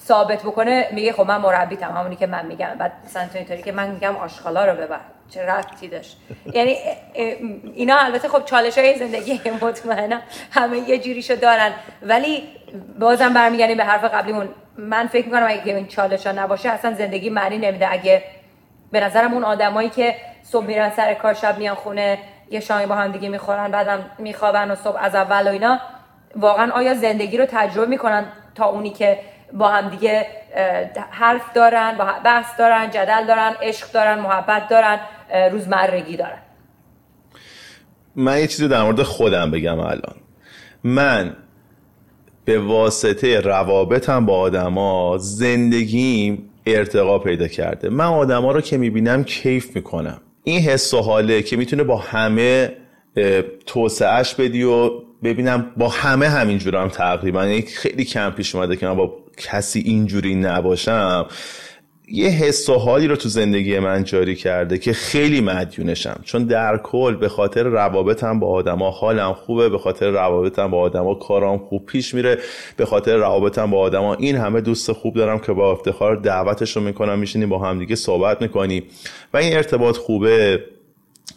[0.00, 2.74] ثابت بکنه میگه خب من مربیتم همونی که من میگم.
[2.78, 5.00] بعد مثلا تو اینطوری که من میگم آشغالا رو ببر.
[5.30, 6.16] چه ربطی داشت؟
[6.54, 6.76] یعنی
[7.74, 11.72] اینا البته خب چالش های زندگی مطمئنم همه یه جوریشو دارن.
[12.02, 12.42] ولی
[13.00, 14.48] بازم برمیگردیم به حرف قبلیمون.
[14.76, 17.92] من فکر می‌کنم اگه این چالش ها نباشه اصلا زندگی معنی نمیده.
[17.92, 18.22] اگه
[18.92, 20.16] به نظرم اون آدمایی که
[20.52, 22.18] صبح میرن سر کار شب میان خونه
[22.50, 25.78] یه شامی با هم دیگه می‌خورن بعدم میخوابن و صبح از اول و اینا.
[26.36, 29.18] واقعا آیا زندگی رو تجربه می‌کنن تا اونی که
[29.52, 30.26] با هم دیگه
[31.10, 35.00] حرف دارن بحث دارن جدل دارن عشق دارن محبت دارن
[35.50, 36.38] روزمرگی دارن؟
[38.16, 40.16] من یه چیزی در مورد خودم بگم الان.
[40.84, 41.36] من
[42.44, 47.88] به واسطه روابطم با آدما زندگیم ارتقا پیدا کرده.
[47.88, 50.20] من آدما رو که می‌بینم کیف می‌کنم.
[50.44, 52.76] این حس و حاله که می‌تونه با همه
[53.66, 54.90] توسعهش بدی و
[55.22, 57.46] ببینم با همه همینجور هم تقریبا.
[57.46, 61.26] یعنی خیلی کم پیش اومده که من با کسی اینجوری نباشم.
[62.14, 66.20] یه حس و حالی رو تو زندگی من جاری کرده که خیلی مدیونشم.
[66.24, 71.14] چون در کل به خاطر روابطم با آدما حالم خوبه به خاطر روابطم با آدما
[71.14, 72.38] کارام خوب پیش میره
[72.76, 76.82] به خاطر روابطم با آدما این همه دوست خوب دارم که با افتخار دعوتش رو
[76.82, 78.84] می‌کنم میشینیم با هم دیگه صحبت می‌کنیم.
[79.34, 80.64] و این ارتباط خوبه.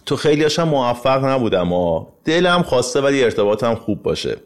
[0.06, 4.38] تو خیلی هاشم موفق نبودم و دلم خواسته ولی ارتباطم خوب باشه.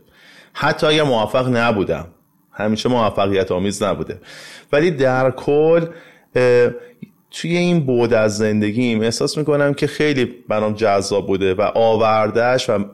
[0.54, 2.08] حتی اگر موفق نبودم.
[2.52, 4.20] همیشه موفقیت آمیز نبوده.
[4.72, 5.86] ولی در کل
[7.32, 12.86] توی این بود از زندگیم احساس می‌کنم که خیلی برام جذاب بوده و آوردهش و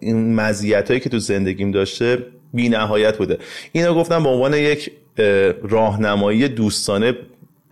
[0.00, 3.38] این مزیت هایی که تو زندگیم داشته بی نهایت بوده.
[3.72, 4.92] اینو گفتم به عنوان یک
[5.62, 7.14] راهنمایی دوستانه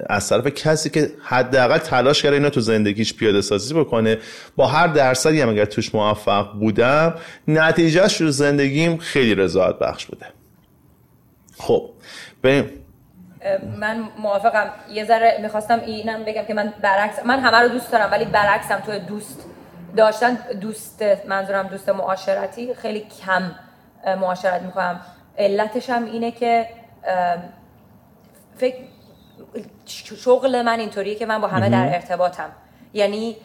[0.07, 4.18] از طرف کسی که حداقل تلاش کرده اینا تو زندگیش پیاده سازی بکنه.
[4.57, 7.14] با هر درصدی هم اگر توش موفق بودم
[7.48, 10.27] نتیجهش رو زندگیم خیلی رضایت بخش بوده.
[11.59, 11.90] خب
[12.42, 12.64] بریم.
[13.76, 14.70] من موافقم.
[14.90, 18.81] یه ذره می‌خواستم اینم بگم که من برعکس من همه رو دوست دارم ولی برعکسم
[18.81, 19.46] تو دوست
[19.96, 23.42] داشتن دوست منظورم دوست معاشرتی خیلی کم
[24.07, 25.00] معاشرت می‌کنم.
[25.38, 26.68] علتش هم اینه که
[28.57, 28.76] فکر
[30.16, 32.50] شغل من اینطوریه که من با همه در ارتباطم.
[32.94, 33.37] یعنی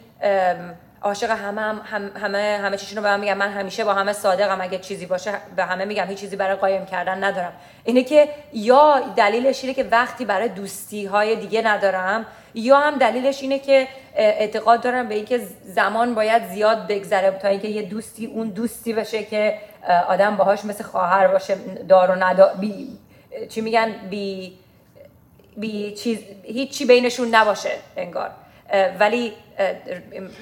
[1.02, 4.60] عاشق همه هم همه همه چیشون رو به من میگم من همیشه با همه صادقم.
[4.60, 6.04] اگه چیزی باشه به همه میگم.
[6.04, 7.52] هیچ چیزی برای قایم کردن ندارم.
[7.84, 13.42] اینه که یا دلیلش اینه که وقتی برای دوستی های دیگه ندارم یا هم دلیلش
[13.42, 18.48] اینه که اعتقاد دارم به اینکه زمان باید زیاد بگذره تا اینکه یه دوستی اون
[18.48, 19.58] دوستی بشه که
[20.08, 21.56] آدم باهاش مثل خواهر باشه.
[21.88, 22.98] دار و ندار بی
[23.48, 24.58] چی میگن؟ بی
[25.56, 28.30] بی چیز هیچی بینشون نباشه انگار.
[29.00, 29.32] ولی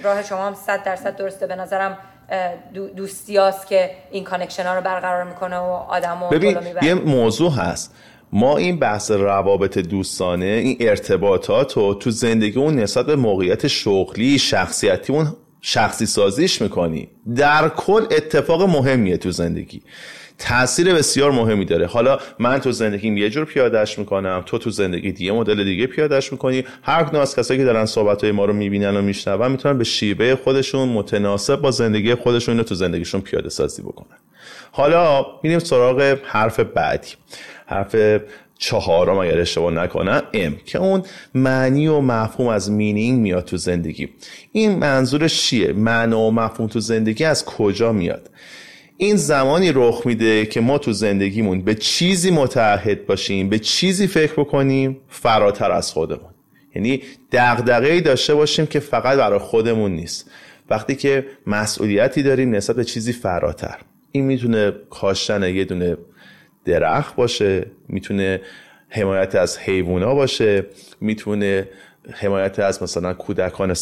[0.02, 1.46] راه شما هم صد درصد درسته.
[1.46, 1.98] به نظرم
[2.96, 7.52] دوستی هاست که این connection ها رو برقرار می‌کنه و آدم و ببین یه موضوع
[7.52, 7.94] هست.
[8.32, 14.38] ما این بحث روابط دوستانه این ارتباطات رو تو زندگی اون نسبت به موقعیت شغلی
[14.38, 17.08] شخصیتی اون شخصی سازیش می‌کنی.
[17.36, 19.82] در کل اتفاق مهمیه تو زندگی.
[20.38, 21.86] تاثیر بسیار مهمی داره.
[21.86, 26.32] حالا من تو زندگیم یه جور پیادهش می‌کنم تو تو زندگی دیگه مدل دیگه پیادهش
[26.32, 26.64] می‌کنی.
[26.82, 29.84] هر کدوم از کسایی که دارن صحبت های ما رو می‌بینن و میشنون می‌تونن به
[29.84, 34.16] شیبه خودشون متناسب با زندگی خودشون رو تو زندگیشون پیاده سازی بکنن.
[34.72, 37.08] حالا میریم سراغ حرف بعدی.
[37.66, 37.96] حرف
[38.58, 41.02] چهارم اگر اشتباه نکنم ام که اون
[41.34, 44.08] معنی و مفهوم از مینینگ میاد تو زندگی.
[44.52, 48.30] این منظورش چیه؟ معنا و مفهوم تو زندگی از کجا میاد؟
[48.98, 54.32] این زمانی رخ میده که ما تو زندگیمون به چیزی متعهد باشیم به چیزی فکر
[54.32, 56.30] بکنیم فراتر از خودمون.
[56.74, 60.30] یعنی دغدغه‌ای داشته باشیم که فقط برای خودمون نیست.
[60.70, 63.78] وقتی که مسئولیتی داریم نسبت به چیزی فراتر.
[64.12, 65.96] این می‌تونه کاشتن یه دونه
[66.64, 68.40] درخت باشه می‌تونه
[68.88, 70.66] حمایت از حیوونا باشه
[71.00, 71.68] می‌تونه
[72.12, 73.74] حمایت از مثلا کودکان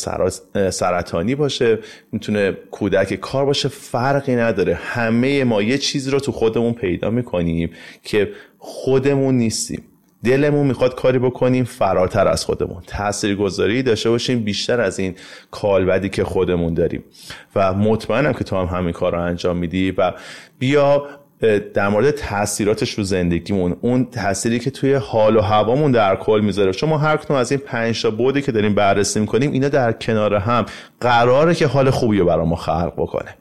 [0.70, 1.78] سرطانی باشه
[2.12, 4.74] می‌تونه کودک کار باشه فرقی نداره.
[4.74, 7.70] همه ما یه چیزی رو تو خودمون پیدا می‌کنیم
[8.02, 9.84] که خودمون نیستیم.
[10.24, 12.82] دلمون می‌خواد کاری بکنیم فراتر از خودمون.
[13.38, 15.14] گذاری داشته باشیم بیشتر از این
[15.50, 17.04] کالبدی که خودمون داریم.
[17.56, 20.12] و مطمئنم که تو هم همین کار رو انجام میدی و
[20.58, 21.06] بیا
[21.74, 26.72] در مورد تاثیراتش رو زندگیمون اون تاثیری که توی حال و هوامون در کل می‌ذاره.
[26.72, 29.92] چون ما هر کدوم از این پنج تا بودی که داریم بررسی می‌کنیم اینا در
[29.92, 30.66] کنار هم
[31.00, 33.34] قراره که حال خوبی رو برای ما خلق بکنه.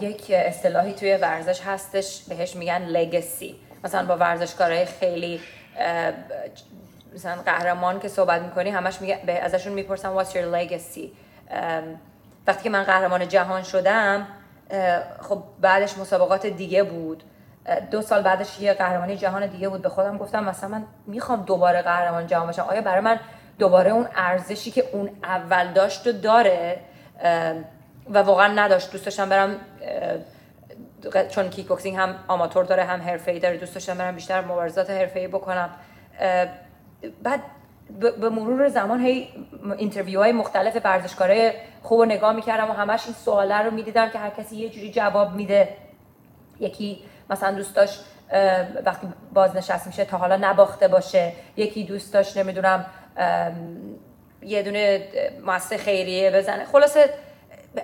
[0.00, 5.40] یک اصطلاحی توی ورزش هستش بهش میگن لگسی مثلا با ورزشکارای خیلی
[7.14, 11.08] مثلا قهرمان که صحبت می‌کنی همش میگه ازشون می‌پرسم what's your legacy
[12.46, 14.26] وقتی که من قهرمان جهان شدم
[15.20, 17.22] خب بعدش مسابقات دیگه بود.
[17.90, 19.82] دو سال بعدش یه قهرمانی جهان دیگه بود.
[19.82, 23.20] به خودم گفتم مثلا من می‌خوام دوباره قهرمان جهان بشم آیا برای من
[23.58, 26.80] دوباره اون ارزشی که اون اول داشت و داره
[28.10, 28.92] و واقعا نداشت.
[28.92, 29.56] دوست داشتم برم
[31.30, 33.56] چون کیک بوکسینگ هم آماتور داره هم حرفه‌ای داره.
[33.56, 35.70] دوست داشتم برم بیشتر مبارزات حرفه‌ای بکنم.
[37.22, 37.40] بعد
[38.20, 39.28] به مرور زمان هی
[39.78, 44.30] interview های مختلف ورزشکارای خوب نگاه می‌کردم و همش این سواله رو می‌دیدم که هر
[44.30, 45.68] کسی یه جوری جواب میده.
[46.60, 46.98] یکی
[47.30, 48.04] مثلا دوست داشت
[48.84, 51.32] وقتی بازنشست میشه تا حالا نباخته باشه.
[51.56, 52.86] یکی دوست داشت نمی‌دونم
[54.42, 55.08] یه دونه
[55.46, 56.64] مؤسسه خیریه بزنه.
[56.64, 57.10] خلاصه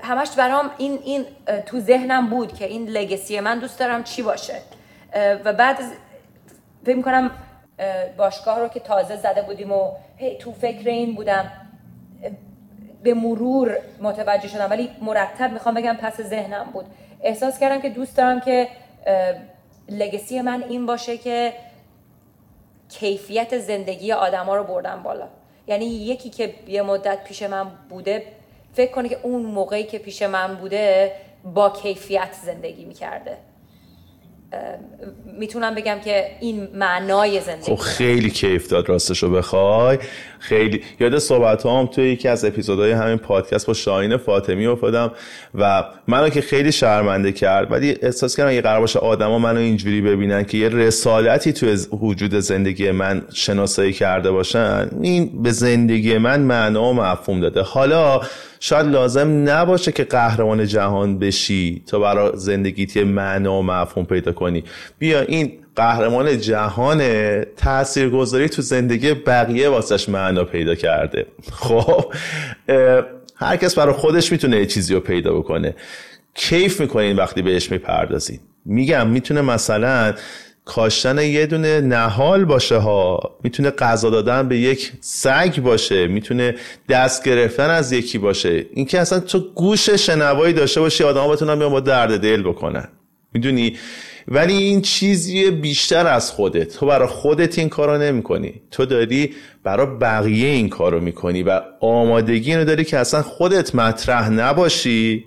[0.03, 1.27] همش برام این این
[1.67, 4.55] تو ذهنم بود که این لگسی من دوست دارم چی باشه.
[5.45, 5.79] و بعد
[6.87, 7.31] فکر کنم
[8.17, 11.53] باشگاه رو که تازه زده بودیم و هی تو فکر این بودم
[13.03, 16.85] به مرور متوجه شدم ولی مرتب می‌خوام بگم پس ذهنم بود.
[17.23, 18.69] احساس کردم که دوست دارم که
[19.89, 21.53] لگسی من این باشه که
[22.89, 25.29] کیفیت زندگی آدما رو بردم بالا.
[25.67, 28.23] یعنی یکی که یه مدت پیش من بوده
[28.75, 31.13] فکر کنه که اون موقعی که پیش من بوده
[31.55, 33.37] با کیفیت زندگی می‌کرده.
[35.39, 39.99] می‌تونم بگم که این معنای زندگی خب خیلی کیف داد راستشو بخوای.
[40.49, 45.11] خیلی یاد صحبت هم توی یکی از اپیزودهای همین پادکست با شاهین فاطمی افتادم
[45.55, 50.01] و منو که خیلی شرمنده کرد ولی احساس کردم یه قرار باشه آدما منو اینجوری
[50.01, 56.41] ببینن که یه رسالتی توی وجود زندگی من شناسایی کرده باشن این به زندگی من
[56.41, 57.63] معنا و مفهوم داده.
[57.63, 58.21] حالا
[58.61, 64.65] شاید لازم نباشه که قهرمان جهان بشی تا برای زندگیت معنا و مفهوم پیدا کنی.
[64.99, 67.03] بیا این قهرمان جهان
[67.45, 71.27] تاثیرگذاری تو زندگی بقیه واسش معنا پیدا کرده.
[71.53, 72.13] خب
[73.37, 75.75] هر کس برای خودش می‌تونه یه چیزی رو پیدا بکنه.
[76.35, 80.15] کیف می‌کنین وقتی بهش می‌پردازین میگم می‌تونه مثلا
[80.65, 86.55] کاشتن یه دونه نهال باشه ها می‌تونه غذا دادن به یک سگ باشه می‌تونه
[86.89, 88.67] دست گرفتن از یکی باشه.
[88.75, 92.89] اینکه اصلا تو گوش شنوایی داشته باشی آدم بتونن بیان با درد دل بکنن.
[93.33, 93.77] می‌دونی؟
[94.29, 96.79] ولی این چیزی بیشتر از خودت.
[96.79, 101.61] تو برای خودت این کارو نمی کنی تو داری برای بقیه این کارو می‌کنی و
[101.81, 105.25] آمادگی اینو داری که اصلا خودت مطرح نباشی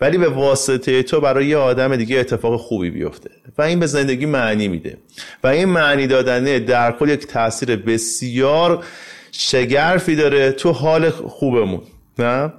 [0.00, 4.26] ولی به واسطه تو برای یه آدم دیگه اتفاق خوبی بیفته و این به زندگی
[4.26, 4.96] معنی میده.
[5.44, 8.84] و این معنی دادنه در کل یک تاثیر بسیار
[9.32, 11.82] شگرفی داره تو حال خوبمون.
[12.18, 12.52] نه؟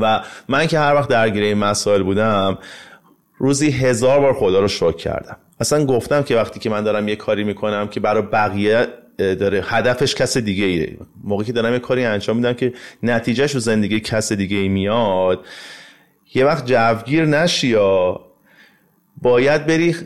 [0.00, 2.58] و من که هر وقت درگیر این مسائل بودم
[3.38, 5.36] روزی هزار بار خدا رو شکر کردم.
[5.60, 8.86] اصلا گفتم که وقتی که من دارم یه کاری می‌کنم که برای بقیه
[9.18, 10.96] داره هدفش کس دیگه ایه.
[11.24, 12.72] موقعی که دارم یه کاری انجام میدم که
[13.02, 15.44] نتیجهش رو زندگی کس دیگه ای میاد
[16.34, 18.20] یه وقت جوگیر نشی یا
[19.22, 19.96] باید بری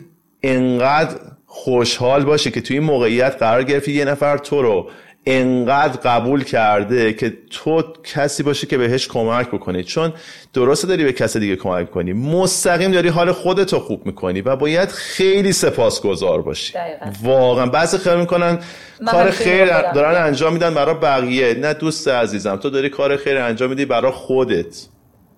[0.43, 1.17] انقدر
[1.47, 4.91] خوشحال باشه که توی این موقعیت قرار گرفتی یه نفر تو رو
[5.27, 9.85] انقدر قبول کرده که تو کسی باشه که بهش کمک بکنی.
[9.85, 10.13] چون
[10.53, 14.89] درسته داری به کسی دیگه کمک کنی مستقیم داری حال خودتو خوب می‌کنی و باید
[14.89, 16.75] خیلی سپاسگزار باشی.
[17.23, 17.67] واقعا.
[17.67, 18.59] بعضی خیلی می‌کنن
[19.07, 21.55] کار خیر دارن انجام میدن برای بقیه.
[21.55, 24.87] نه دوست عزیزم تو داری کار خیر انجام میدی برای خودت.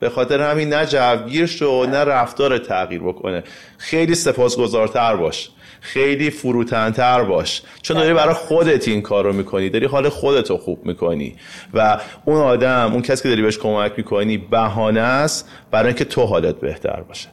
[0.01, 3.45] به خاطر همین نه جوگیر شو نه رفتار تغییر بکنه.
[3.79, 5.51] خیلی سپاسگزارتر باش.
[5.83, 7.63] خیلی فروتنتر باش.
[7.83, 11.37] چون داری برای خودت این کار رو می‌کنی داری حال خودت رو خوب می‌کنی.
[11.75, 16.23] و اون آدم اون کسی که داری بهش کمک می‌کنی بهانه است برای اینکه تو
[16.23, 17.29] حالت بهتر باشه.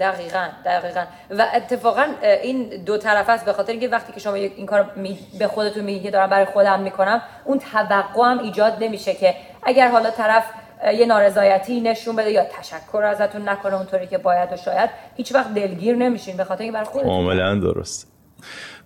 [0.00, 1.04] دقیقا دقیقا.
[1.30, 2.06] و اتفاقا
[2.42, 4.90] این دو طرف است به خاطر اینکه وقتی که شما این کار
[5.38, 9.88] به خودتون میگی که دارم برای خودم می‌کنم اون توقع هم ایجاد نمیشه که اگر
[9.88, 10.44] حالا طرف
[10.92, 14.90] یه نارضایتی نشون بده یا تشکر ازتون نکنه اونطوری که باید و شاید.
[15.16, 17.10] هیچ وقت دلگیر نمیشین به خاطر اینکه برای خودتون.
[17.10, 18.12] کاملا درست.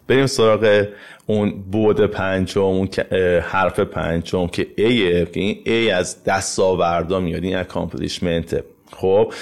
[0.09, 0.87] بریم سراغ
[1.27, 2.89] اون بعد پنجم اون
[3.43, 7.45] حرف پنجم که A ه که این A از دستاوردا میاد.
[7.45, 8.65] این accomplishment
[8.97, 9.33] خب؟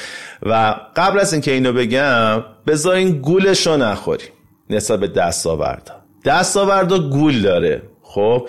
[0.42, 4.28] و قبل از اینکه اینو بگم بذارین گولشو نخوریم
[4.70, 5.94] نسبت به دستاوردا.
[6.24, 7.82] دستاوردا گول داره.
[8.02, 8.48] خب؟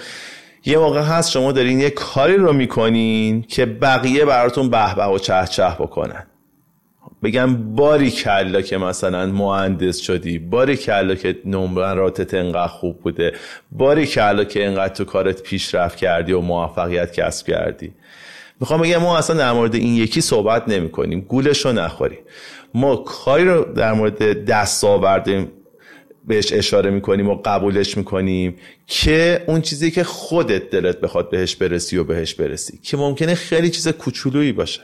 [0.67, 5.19] یه موقع هست شما دارین یه کاری رو می‌کنین که بقیه براتون به به و
[5.19, 6.23] چه چه بکنن.
[7.23, 13.33] بگم باری کلا که مثلا مهندس شدی باری کلا که نمراتت انقدر خوب بوده
[13.71, 17.93] باری کلا که انقدر تو کارت پیشرفت کردی و موفقیت کسب کردی.
[18.59, 22.19] می‌خوام بگم ما اصلا در مورد این یکی صحبت نمی کنیم گولش رو نخوریم.
[22.73, 25.51] ما کاری رو در مورد دست آوردیم
[26.27, 28.55] بهش اشاره می‌کنیم و قبولش می‌کنیم
[28.87, 33.69] که اون چیزی که خودت دلت بخواد بهش برسی و بهش برسی که ممکنه خیلی
[33.69, 34.81] چیز کوچولویی باشه.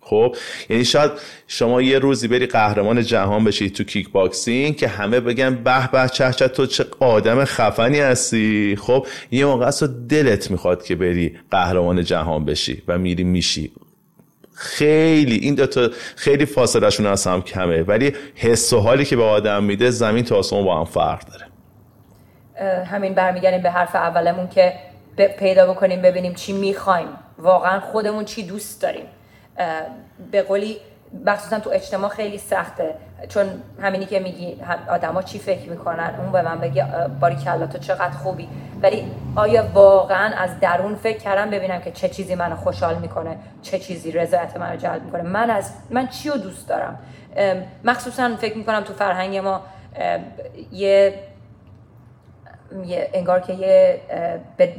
[0.00, 0.36] خب؟
[0.70, 1.10] یعنی شاید
[1.46, 6.08] شما یه روزی بری قهرمان جهان بشی تو کیک باکسینگ که همه بگن به به
[6.12, 8.76] چه چه تو چه آدم خفنی هستی.
[8.80, 9.70] خب؟ یه موقع
[10.08, 13.70] دلت می‌خواد که بری قهرمان جهان بشی و میری میشی.
[14.60, 19.64] خیلی این دوتا خیلی فاصلهشون از هم کمه ولی حس و حالی که به آدم
[19.64, 21.46] میده زمین تا آسمون با هم فرق داره.
[22.84, 24.72] همین برمیگردیم به حرف اولمون که
[25.38, 27.08] پیدا بکنیم ببینیم چی می‌خوایم.
[27.38, 29.06] واقعا خودمون چی دوست داریم.
[30.32, 30.76] به قولی
[31.26, 32.94] مخصوصا تو اجتماع خیلی سخته.
[33.28, 33.46] چون
[33.82, 34.60] همینی که میگی
[34.90, 36.86] آدما چی فکر می‌کنن؟ اون به من بگه
[37.20, 38.48] باری کلا تو چقدر خوبی؟
[38.82, 39.04] ولی
[39.36, 44.12] آیا واقعا از درون فکر کردم؟ ببینم که چه چیزی منو خوشحال می‌کنه چه چیزی
[44.12, 45.22] رضایت منو جلب می‌کنه.
[45.22, 46.98] من از من چی رو دوست دارم؟
[47.84, 49.60] مخصوصا فکر می‌کنم تو فرهنگ ما
[50.72, 51.14] یه
[53.14, 54.00] انگار که یه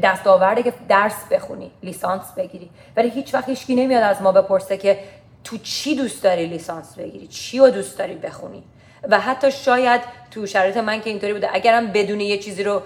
[0.03, 2.69] دستاورده که درس بخونی لیسانس بگیری.
[2.97, 4.97] ولی هیچ وقت هیچکی نمیاد از ما بپرسه که
[5.43, 8.63] تو چی دوست داری لیسانس بگیری؟ چی رو دوست داری بخونی؟
[9.09, 12.81] و حتی شاید تو شرایط من که اینطوری بوده اگرم بدون یه چیزی رو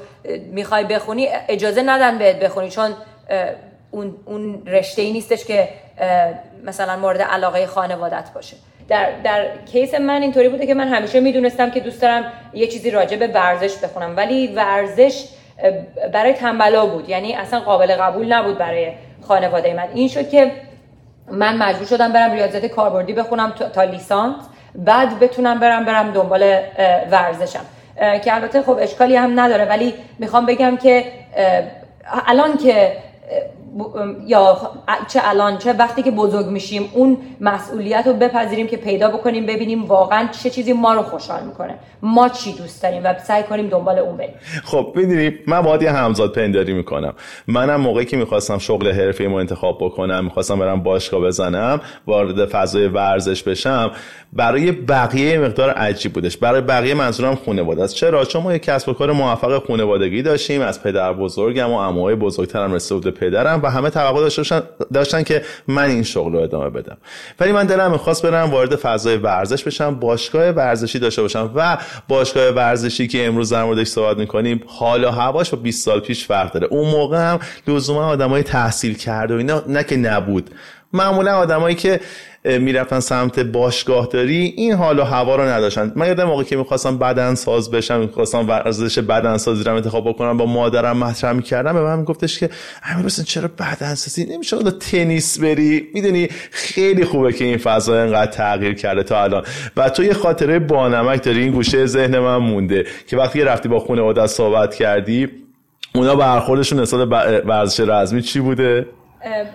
[0.52, 2.94] می‌خوای بخونی اجازه ندن بهت بخونی چون
[3.92, 5.70] اون, اون رشته ای نیستش که
[6.64, 8.56] مثلا مورد علاقه خانوادت باشه.
[8.88, 12.92] در, در کیس من اینطوری بوده که من همیشه می‌دونستم که دوست دارم یه چیزی
[12.92, 14.18] راجع به ورزش بخونم.
[14.18, 15.26] ولی ورزش
[16.14, 17.10] برای تنبلا بود.
[17.10, 18.92] یعنی اصلا قابل قبول نبود برای
[19.22, 19.88] خانواده من.
[19.94, 20.52] این شد که
[21.32, 24.36] من مجبور شدم برم ریاضیات کاربردی بخونم تا لیسانس.
[24.76, 26.60] بعد بتونم برم برم دنبال
[27.12, 27.66] ورزشم.
[28.24, 29.66] که البته خب اشکالی هم نداره.
[29.66, 31.06] ولی می‌خوام بگم که
[32.28, 32.98] الان که
[34.28, 34.58] یا
[35.08, 39.86] چه الان چه وقتی که بزرگ میشیم اون مسئولیت رو بپذیریم که پیدا بکنیم ببینیم
[39.86, 41.76] واقعا چه چیزی ما رو خوشحال می‌کنه.
[42.02, 44.36] ما چی دوست داریم و سعی کنیم دنبال اون بریم.
[44.64, 47.14] خب می‌دونی من باید یه همزاد پنداری می‌کنم.
[47.48, 52.88] منم موقعی که می‌خواستم شغل حرفه ما انتخاب بکنم می‌خواستم برم باشگاه بزنم وارد فضای
[52.88, 53.92] ورزش بشم
[54.34, 56.38] برای بقیه مقدار عجیب بودش.
[56.38, 57.96] برای بقیه منظورم خانواده است.
[57.96, 62.16] چرا؟ چون ما یک کسب و کار موفق خانوادگی داشتیم از پدر بزرگم و عموهای
[62.16, 63.62] بزرگترم رسیده بود پدرم.
[63.66, 64.62] و همه توقع داشتن,
[64.94, 66.98] داشتن که من این شغل رو ادامه بدم.
[67.40, 72.50] ولی من دلم می‌خواست برم وارد فضای ورزش بشم باشگاه ورزشی داشته باشم و باشگاه
[72.50, 76.68] ورزشی که امروز در موردش صحبت می‌کنیم حالا هواش با 20 سال پیش فرق داره.
[76.68, 80.50] اون موقع هم لزوما آدمای تحصیل کرده و اینا نه که نبود.
[80.94, 82.00] معمولا آدمایی که
[82.46, 85.92] می‌رفتن سمت باشگاه داری این حال و هوا رو نداشتن.
[85.96, 90.38] من یادم موقعی که می‌خواستم بدن ساز بشم می‌خواستم ورزش بدن سازی رو انتخاب بکنم
[90.38, 92.50] با مادرم مطرح می‌کردم به من گفتش که
[92.84, 98.32] امیر حسین چرا بدن سازی نمیشه تنیس بری؟ می‌دونی خیلی خوبه که این فضا انقدر
[98.32, 99.44] تغییر کرده تا الان.
[99.78, 103.80] و تو یه خاطره بانمک داری این گوشه ذهن من مونده که وقتی رفتی با
[103.80, 105.30] خانواده صحبت کردی
[105.96, 107.08] اونا برخوردشون نسبت
[107.46, 108.86] ورزش رزمی چی بوده؟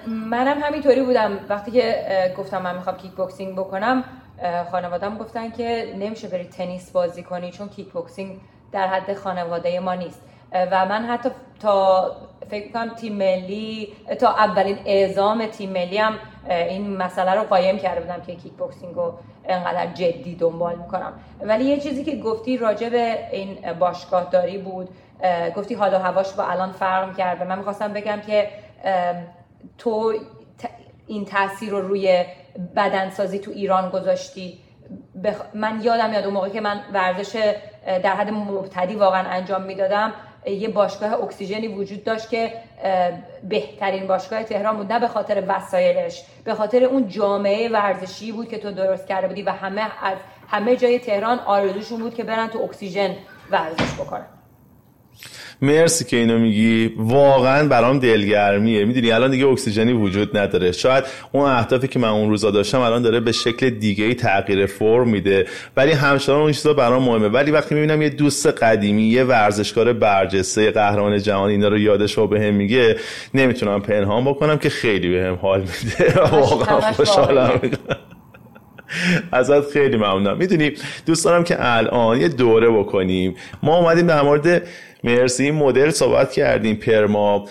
[0.06, 1.38] منم همینطوری بودم.
[1.48, 2.04] وقتی که
[2.38, 4.04] گفتم من می‌خوام کیک بوکسینگ بکنم
[4.70, 8.40] خانوادم گفتن که نمیشه بری تنیس بازی کنی چون کیک بوکسینگ
[8.72, 10.22] در حد خانواده ما نیست.
[10.52, 11.28] و من حتی
[11.60, 12.10] تا
[12.50, 13.88] فکر کنم تیم ملی
[14.20, 16.14] تا اولین اعزام تیم ملی هم
[16.48, 19.14] این مسئله رو قایم کرده بودم که کیک بوکسینگ رو
[19.48, 21.12] انقدر جدی دنبال می‌کنم.
[21.40, 24.88] ولی یه چیزی که گفتی راجع به این باشگاه داری بود
[25.56, 28.48] گفتی حالا هواش با الان فرق کرده من می‌خواستم بگم که
[29.78, 30.14] تو
[31.06, 32.24] این تاثیر رو روی
[32.76, 34.58] بدنسازی تو ایران گذاشتی؟
[35.54, 37.54] من یادم یاد اون موقع که من ورزش
[37.86, 40.12] در حد مبتدی واقعا انجام می‌دادم
[40.46, 42.52] یه باشگاه اکسیژنی وجود داشت که
[43.48, 44.92] بهترین باشگاه تهران بود.
[44.92, 49.42] نه به خاطر وسایلش به خاطر اون جامعه ورزشی بود که تو درست کرده بودی
[49.42, 53.16] و همه از همه جای تهران آرزوشون بود که برن تو اکسیژن
[53.50, 54.26] ورزش بکنن.
[55.62, 56.92] مرسی که اینو میگی.
[56.96, 58.84] واقعا برام دلگرمیه.
[58.84, 60.72] می‌دونی الان دیگه اکسیژنی وجود نداره.
[60.72, 64.66] شاید اون اهدافی که من اون روزا داشتم الان داره به شکل دیگه ای تغییر
[64.66, 65.46] فرم میده.
[65.76, 67.28] ولی همچنان اون چیزا برام مهمه.
[67.28, 72.26] ولی وقتی می‌بینم یه دوست قدیمی یه ورزشکار برجسته قهرمان جهان اینا رو یادش رو
[72.26, 72.96] بهم میگه
[73.34, 76.20] نمی‌تونم پنهان بکنم که خیلی بهم حال میده.
[76.32, 77.60] واقعا خوشحالم.
[79.32, 80.36] ازت خیلی ممنونم.
[80.36, 80.72] می‌دونی
[81.06, 83.34] دوست دارم که الان یه دوره بکنیم.
[83.62, 84.62] ما اومدیم در مورد
[85.04, 85.44] مرسی.
[85.44, 87.48] این مدل صحبت کردیم پرما.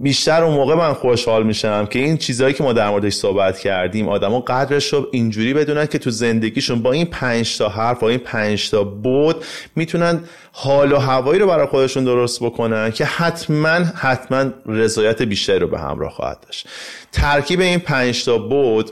[0.00, 4.08] بیشتر اون موقع من خوشحال میشم که این چیزهایی که ما در موردش صحبت کردیم
[4.08, 8.18] آدما قدرش رو اینجوری بدونن که تو زندگیشون با این پنج تا حرف با این
[8.18, 9.44] پنج تا بود
[9.76, 10.20] می‌تونن
[10.52, 15.78] حال و هوایی رو برای خودشون درست بکنن که حتما حتما رضایت بیشتری رو به
[15.78, 16.68] همراه خواهد داشت.
[17.12, 18.90] ترکیب این پنج تا بود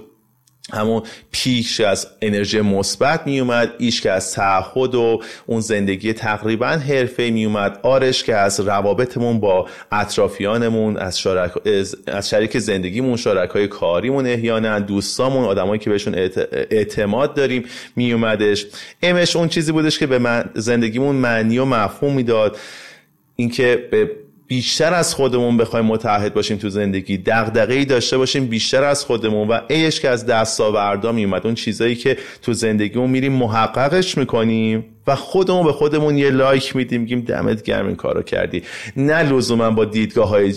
[0.72, 6.66] همون پیش از انرژی مثبت می اومد ایش که از تعهد و اون زندگی تقریبا
[6.66, 11.52] حرفه می اومد آرش که از روابطمون با اطرافیانمون از, شرک...
[12.06, 16.14] از شریک زندگیمون شرکای کاریمون احیانا دوستامون آدمایی که بهشون
[16.52, 17.64] اعتماد داریم
[17.96, 18.66] می اومدش
[19.02, 22.58] امش اون چیزی بودش که به من زندگیمون معنی و مفهوم می‌داد.
[23.36, 24.10] اینکه به
[24.46, 29.60] بیشتر از خودمون بخوایم متحد باشیم تو زندگی دغدغه‌ای داشته باشیم بیشتر از خودمون و
[29.68, 34.95] ایش که از دستاوردا میومد اون چیزایی که تو زندگیمون میریم محققش می‌کنیم.
[35.06, 38.62] و خودمون به خودمون یه لایک میدیم میگیم دمت گرم این کارو کردی.
[38.96, 40.54] نه لزوما با دیدگاه های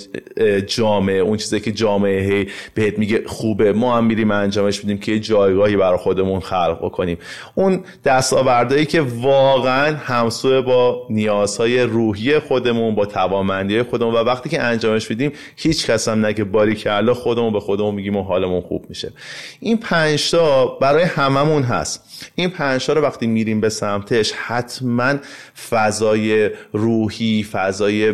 [0.67, 3.73] جامعه اون چیزی که جامعه هی بهت میگه خوبه.
[3.73, 7.17] ما هم میریم انجامش میدیم که یه جایگاهی برای خودمون خلق بکنیم.
[7.55, 14.61] اون دستاوردهایی که واقعا همسو با نیازهای روحی خودمون با توانمندی خودمون و وقتی که
[14.61, 18.85] انجامش میدیم هیچ کس هم نگه باری کرده خودمون به خودمون میگیم و حالمون خوب
[18.89, 19.11] میشه.
[19.59, 22.03] این پنج تا برای هممون هست.
[22.35, 25.13] این پنج رو وقتی میریم به سمتش حتما
[25.69, 28.13] فضای روحی فضای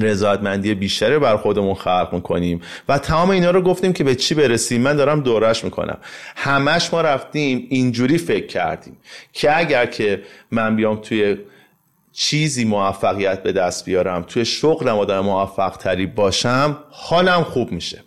[0.00, 2.60] رضایتمندی بیشتری بر خودمون خلق می‌کنیم.
[2.88, 5.98] و تمام اینا رو گفتیم که به چی برسیم؟ من دارم دورش می‌کنم.
[6.36, 8.96] همش ما رفتیم اینجوری فکر کردیم
[9.32, 11.36] که اگر که من بیام توی
[12.12, 18.02] چیزی موفقیت به دست بیارم توی شغلم آدم موفق تری باشم حالم خوب میشه.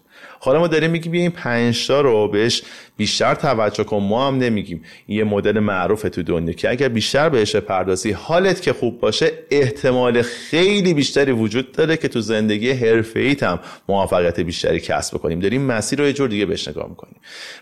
[0.46, 2.62] حالا ما داریم میگیم این پنج تا رو بهش
[2.98, 4.82] بیشتر توجه کن ما هم نمیگیم.
[5.08, 10.22] یه مدل معروف تو دنیا که اگر بیشتر بهش پردازی حالت که خوب باشه احتمال
[10.22, 15.40] خیلی بیشتری وجود داره که تو زندگی حرفه هم موفقیت بیشتری کسب بکنیم.
[15.40, 17.16] داریم مسیر رو یه جور دیگه بهش نگاه می‌کنیم.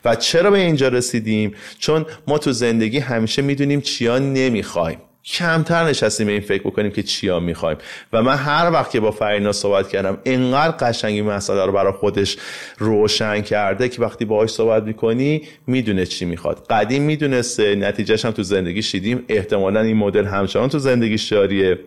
[0.06, 4.98] و چرا به اینجا رسیدیم؟ چون ما تو زندگی همیشه می‌دونیم چیا نمی‌خوایم.
[5.26, 7.78] کمتر نشستیم این فکر بکنیم که چیا می‌خوایم.
[8.14, 12.38] و من هر وقت که با فرینا صحبت کردم انقدر قشنگی مسئله رو برای خودش
[12.78, 16.68] روشن کرده که وقتی باهاش صحبت می‌کنی می‌دونه چی می‌خواد.
[16.70, 19.24] قدیم می‌دونسته نتیجهش هم تو زندگی شیدیم.
[19.30, 21.80] احتمالا این مدل همچنان تو زندگی جاریه.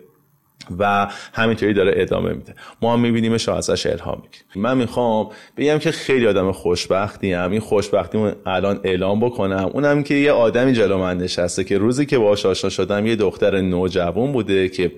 [0.79, 2.55] و همینطوری داره ادامه میده.
[2.83, 7.51] ما هم میبینیمش ازش الهام می‌گیریم من می‌خوام بگم که خیلی آدم خوشبختی هم.
[7.51, 9.71] این خوشبختی الان اعلام بکنم.
[9.75, 13.61] اونم که یه آدمی جلو من نشسته که روزی که باهاش آشنا شدم یه دختر
[13.61, 14.93] نوجوان بوده که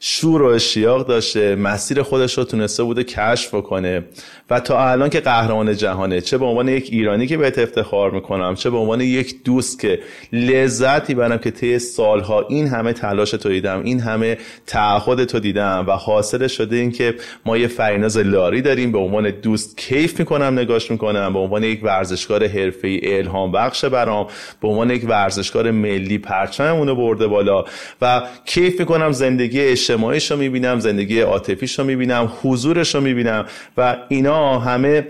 [0.00, 4.04] شور و اشتیاق داشته مسیر خودش رو تونسته بوده کشف کنه
[4.50, 8.54] و تا الان که قهرمان جهانه چه به عنوان یک ایرانی که بهت افتخار می‌کنم
[8.54, 9.98] چه به عنوان یک دوست که
[10.32, 15.84] لذتی برم که طی سالها این همه تلاش تو دیدم این همه تعهد تو دیدم
[15.88, 17.14] و حاصل شده این که
[17.46, 21.84] ما یه فریناز لاری داریم به عنوان دوست کیف می‌کنم نگاش می‌کنم به عنوان یک
[21.84, 24.26] ورزشکار حرفه‌ای الهام بخش برام
[24.62, 27.64] به عنوان یک ورزشکار ملی پرچممون برده بالا
[28.02, 29.60] و کیف می‌کنم زندگی
[29.90, 33.44] اجتماعیش رو می‌بینم زندگی عاطفیش رو می‌بینم حضورش رو می‌بینم
[33.76, 35.06] و اینا همه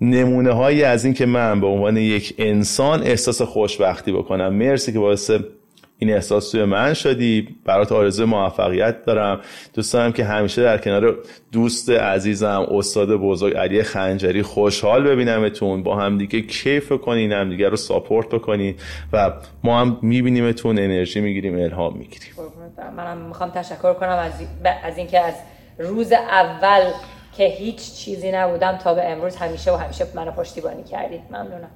[0.00, 4.54] نمونه هایی از این که من به عنوان یک انسان احساس خوشبختی بکنم.
[4.54, 5.30] مرسی که باعث
[5.98, 7.48] این احساس توی من شدی.
[7.64, 9.40] برات آرزو موفقیت دارم.
[9.74, 11.18] دوست دارم که همیشه در کنار
[11.52, 15.82] دوست عزیزم استاد بزرگ علی خنجری خوشحال ببینمتون.
[15.82, 18.74] با هم دیگه کیف کنین هم دیگه رو ساپورت بکنین
[19.12, 19.32] و
[19.64, 22.32] ما هم میبینیمتون انرژی می‌گیریم الهام می‌گیریم.
[22.96, 24.32] منم می‌خوام تشکر کنم از,
[24.84, 25.34] از اینکه از
[25.78, 26.90] روز اول
[27.36, 31.20] که هیچ چیزی نبودم تا به امروز همیشه و همیشه منو پشتیبانی کردید.
[31.30, 31.70] ممنونم.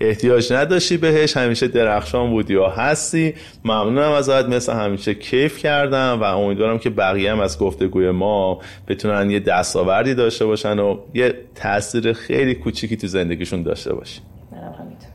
[0.00, 3.34] احتیاج نداشتی بهش همیشه درخشان بودی و هستی.
[3.64, 9.30] ممنونم ازت مثل همیشه کیف کردم و امیدوارم که بقیه هم از گفتگوی ما بتونن
[9.30, 13.94] یه دستاوردی داشته باشن و یه تاثیر خیلی کوچیکی تو زندگیشون داشته
[14.78, 15.08] همینطور.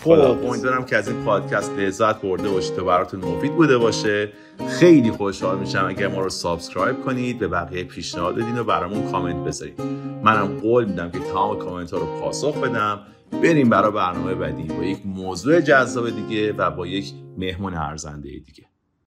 [0.00, 4.28] خب امیدوارم که از این پادکست لذت برده باشید و براتون مفید بوده باشه.
[4.68, 9.36] خیلی خوشحال میشم اگر ما رو subscribe کنید به بقیه پیشنهاد بدین و برامون کامنت
[9.36, 9.80] بذارید
[10.24, 13.00] منم قول میدم که تمام کامنت ها رو پاسخ بدم.
[13.32, 18.69] بریم برای برنامه بعدی با یک موضوع جذاب دیگه و با یک مهمون ارزنده دیگه.